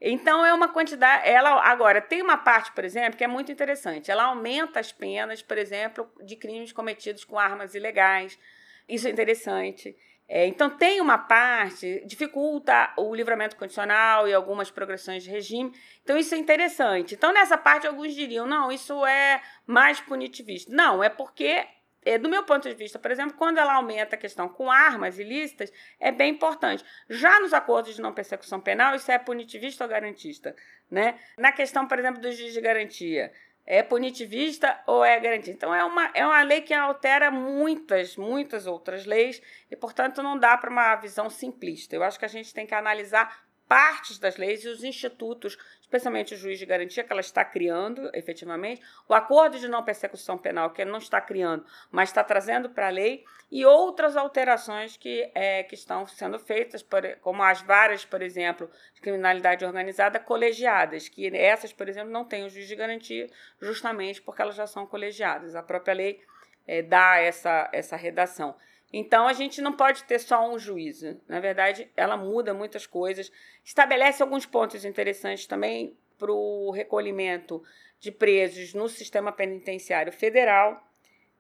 Então 0.01 0.47
é 0.47 0.55
uma 0.55 0.69
quantidade. 0.69 1.29
Ela 1.29 1.61
agora 1.69 2.01
tem 2.01 2.23
uma 2.23 2.37
parte, 2.37 2.71
por 2.73 2.85
exemplo, 2.85 3.19
que 3.19 3.25
é 3.25 3.27
muito 3.27 3.51
interessante. 3.51 4.11
Ela 4.11 4.25
aumenta 4.25 4.79
as 4.79 4.93
penas, 4.93 5.43
por 5.43 5.59
exemplo, 5.59 6.11
de 6.23 6.37
crimes 6.37 6.73
cometidos 6.73 7.25
com 7.25 7.39
armas 7.39 7.75
ilegais. 7.75 8.39
Isso 8.89 9.09
é 9.09 9.11
interessante. 9.11 9.97
É, 10.27 10.47
então, 10.47 10.71
tem 10.71 11.01
uma 11.01 11.19
parte, 11.19 12.03
dificulta 12.07 12.93
o 12.97 13.15
livramento 13.15 13.57
condicional 13.57 14.27
e 14.27 14.33
algumas 14.33 14.71
progressões 14.71 15.23
de 15.23 15.31
regime. 15.31 15.73
Então, 16.03 16.17
isso 16.17 16.35
é 16.35 16.39
interessante. 16.39 17.15
Então, 17.15 17.33
nessa 17.33 17.59
parte, 17.59 17.87
alguns 17.87 18.15
diriam: 18.15 18.47
não, 18.47 18.73
isso 18.73 19.05
é 19.05 19.43
mais 19.67 20.01
punitivista. 20.01 20.75
Não, 20.75 21.05
é 21.05 21.11
porque, 21.11 21.67
é, 22.07 22.17
do 22.17 22.31
meu 22.31 22.43
ponto 22.43 22.67
de 22.67 22.75
vista, 22.75 22.99
por 22.99 23.11
exemplo, 23.11 23.37
quando 23.37 23.59
ela 23.59 23.75
aumenta 23.75 24.17
a 24.17 24.19
questão 24.19 24.49
com 24.49 24.71
armas 24.71 25.19
ilícitas, 25.19 25.71
é 26.01 26.11
bem 26.11 26.33
importante. 26.33 26.83
Já 27.11 27.39
nos 27.41 27.53
acordos 27.53 27.95
de 27.95 28.01
não 28.01 28.13
persecução 28.13 28.61
penal, 28.61 28.95
isso 28.95 29.13
é 29.13 29.19
punitivista 29.19 29.85
ou 29.85 29.91
garantista? 29.91 30.57
Né? 30.91 31.19
Na 31.37 31.53
questão, 31.53 31.87
por 31.87 31.99
exemplo, 31.99 32.21
dos 32.21 32.35
juiz 32.35 32.55
de 32.55 32.61
garantia 32.63 33.31
é 33.67 33.83
punitivista 33.83 34.79
ou 34.87 35.05
é 35.05 35.19
garantista. 35.19 35.53
Então, 35.53 35.75
é 35.75 35.85
uma, 35.85 36.11
é 36.15 36.25
uma 36.25 36.43
lei 36.43 36.61
que 36.61 36.75
altera 36.75 37.31
muitas, 37.31 38.17
muitas 38.17 38.67
outras 38.67 39.07
leis 39.07 39.41
e, 39.71 39.77
portanto, 39.77 40.23
não 40.23 40.39
dá 40.39 40.57
para 40.57 40.71
uma 40.71 40.97
visão 40.97 41.31
simplista. 41.31 41.97
Eu 41.97 42.03
acho 42.03 42.19
que 42.19 42.25
a 42.25 42.29
gente 42.29 42.53
tem 42.53 42.67
que 42.67 42.75
analisar 42.75 43.44
partes 43.69 44.19
das 44.19 44.37
leis 44.37 44.65
e 44.65 44.69
os 44.69 44.85
institutos, 44.85 45.57
especialmente 45.81 46.35
o 46.35 46.37
juiz 46.37 46.59
de 46.59 46.67
garantia, 46.67 47.05
que 47.05 47.13
ela 47.13 47.21
está 47.21 47.45
criando 47.45 48.11
efetivamente, 48.13 48.83
o 49.09 49.15
acordo 49.15 49.59
de 49.59 49.69
não 49.69 49.83
persecução 49.83 50.37
penal, 50.37 50.71
que 50.71 50.85
não 50.85 50.99
está 50.99 51.21
criando, 51.21 51.65
mas 51.91 52.09
está 52.09 52.23
trazendo 52.23 52.71
para 52.71 52.89
a 52.89 52.91
lei, 52.91 53.25
e 53.51 53.65
outras 53.65 54.17
alterações 54.17 54.97
que, 54.97 55.31
é, 55.35 55.63
que 55.63 55.75
estão 55.75 56.07
sendo 56.07 56.39
feitas, 56.39 56.83
por, 56.83 57.03
como 57.21 57.43
as 57.43 57.63
várias, 57.63 58.05
por 58.05 58.21
exemplo, 58.21 58.71
de 58.95 59.01
criminalidade 59.01 59.65
organizada 59.65 60.19
colegiadas, 60.19 61.09
que 61.09 61.29
essas, 61.37 61.73
por 61.73 61.89
exemplo, 61.89 62.11
não 62.11 62.25
têm 62.25 62.45
o 62.45 62.51
juiz 62.51 62.67
de 62.67 62.75
garantia, 62.75 63.29
justamente 63.61 64.21
porque 64.21 64.43
elas 64.43 64.57
já 64.57 64.67
são 64.67 64.87
colegiadas. 64.87 65.55
A 65.55 65.63
própria 65.63 65.95
lei 65.95 66.21
é, 66.67 66.83
dá 66.83 67.19
essa, 67.19 67.69
essa 67.73 67.97
redação. 67.97 68.57
Então, 68.97 69.27
a 69.27 69.33
gente 69.33 69.61
não 69.61 69.73
pode 69.73 70.05
ter 70.05 70.21
só 70.21 70.49
um 70.49 70.57
juízo. 70.57 71.21
Na 71.27 71.41
verdade, 71.41 71.91
ela 71.97 72.17
muda 72.17 72.55
muitas 72.55 72.87
coisas, 72.87 73.31
estabelece 73.65 74.23
alguns 74.23 74.47
pontos 74.47 74.85
interessantes 74.85 75.47
também 75.47 75.99
para 76.17 76.31
o 76.31 76.71
recolhimento 76.71 77.61
de 77.99 78.13
presos 78.13 78.73
no 78.73 78.89
sistema 78.89 79.33
penitenciário 79.33 80.13
federal, 80.13 80.81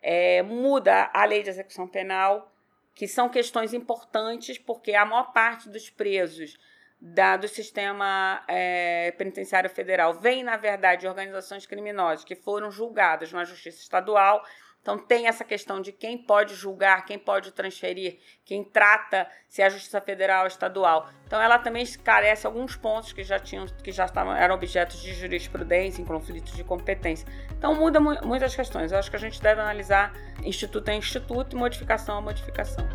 é, 0.02 0.42
muda 0.42 1.08
a 1.14 1.24
lei 1.24 1.44
de 1.44 1.50
execução 1.50 1.86
penal, 1.86 2.52
que 2.92 3.06
são 3.06 3.28
questões 3.28 3.72
importantes, 3.72 4.58
porque 4.58 4.92
a 4.92 5.04
maior 5.04 5.32
parte 5.32 5.68
dos 5.68 5.88
presos 5.88 6.58
da, 7.00 7.36
do 7.36 7.46
sistema 7.46 8.42
é, 8.48 9.12
penitenciário 9.12 9.70
federal 9.70 10.14
vem, 10.14 10.42
na 10.42 10.56
verdade, 10.56 11.02
de 11.02 11.06
organizações 11.06 11.66
criminosas 11.66 12.24
que 12.24 12.34
foram 12.34 12.68
julgadas 12.68 13.32
na 13.32 13.44
justiça 13.44 13.80
estadual 13.80 14.44
então, 14.84 14.98
tem 14.98 15.26
essa 15.26 15.42
questão 15.42 15.80
de 15.80 15.90
quem 15.92 16.18
pode 16.18 16.54
julgar, 16.54 17.06
quem 17.06 17.18
pode 17.18 17.52
transferir, 17.52 18.18
quem 18.44 18.62
trata 18.62 19.26
se 19.48 19.62
é 19.62 19.64
a 19.64 19.70
Justiça 19.70 19.98
Federal 19.98 20.42
ou 20.42 20.46
estadual. 20.46 21.08
Então, 21.26 21.40
ela 21.40 21.58
também 21.58 21.82
esclarece 21.82 22.46
alguns 22.46 22.76
pontos 22.76 23.10
que 23.10 23.24
já 23.24 23.38
tinham, 23.38 23.64
que 23.82 23.90
já 23.90 24.04
estavam, 24.04 24.36
eram 24.36 24.54
objetos 24.54 25.00
de 25.00 25.14
jurisprudência, 25.14 26.02
em 26.02 26.04
conflitos 26.04 26.52
de 26.52 26.62
competência. 26.62 27.26
Então, 27.56 27.74
muda 27.74 27.98
mu 27.98 28.14
muitas 28.26 28.54
questões. 28.54 28.92
Eu 28.92 28.98
acho 28.98 29.08
que 29.08 29.16
a 29.16 29.20
gente 29.20 29.40
deve 29.40 29.58
analisar 29.58 30.12
instituto 30.42 30.90
a 30.90 30.94
instituto 30.94 31.56
e 31.56 31.58
modificação 31.58 32.18
a 32.18 32.20
modificação. 32.20 32.86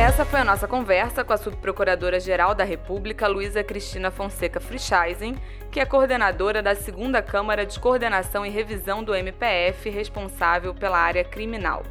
Essa 0.00 0.24
foi 0.24 0.40
a 0.40 0.44
nossa 0.44 0.66
conversa 0.66 1.22
com 1.22 1.34
a 1.34 1.36
Subprocuradora-Geral 1.36 2.54
da 2.54 2.64
República, 2.64 3.28
Luísa 3.28 3.62
Cristina 3.62 4.10
Fonseca 4.10 4.58
Frischeisen, 4.58 5.36
que 5.70 5.78
é 5.78 5.84
coordenadora 5.84 6.62
da 6.62 6.74
Segunda 6.74 7.20
Câmara 7.20 7.66
de 7.66 7.78
Coordenação 7.78 8.44
e 8.46 8.48
Revisão 8.48 9.04
do 9.04 9.14
MPF, 9.14 9.90
responsável 9.90 10.74
pela 10.74 10.98
área 10.98 11.22
criminal. 11.22 11.82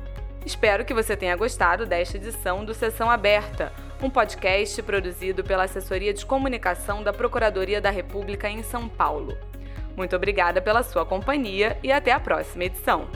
Espero 0.44 0.84
que 0.84 0.94
você 0.94 1.16
tenha 1.16 1.36
gostado 1.36 1.86
desta 1.86 2.18
edição 2.18 2.66
do 2.66 2.74
Sessão 2.74 3.12
Aberta, 3.12 3.72
um 4.02 4.10
podcast 4.10 4.82
produzido 4.82 5.44
pela 5.44 5.66
Assessoria 5.66 6.12
de 6.12 6.26
Comunicação 6.26 7.04
da 7.04 7.14
Procuradoria 7.14 7.80
da 7.80 7.92
República 7.92 8.50
em 8.50 8.64
São 8.64 8.90
Paulo. 8.90 9.38
Muito 9.96 10.16
obrigada 10.16 10.60
pela 10.60 10.82
sua 10.82 11.06
companhia 11.06 11.78
e 11.84 11.92
até 11.92 12.12
a 12.12 12.20
próxima 12.20 12.64
edição. 12.64 13.08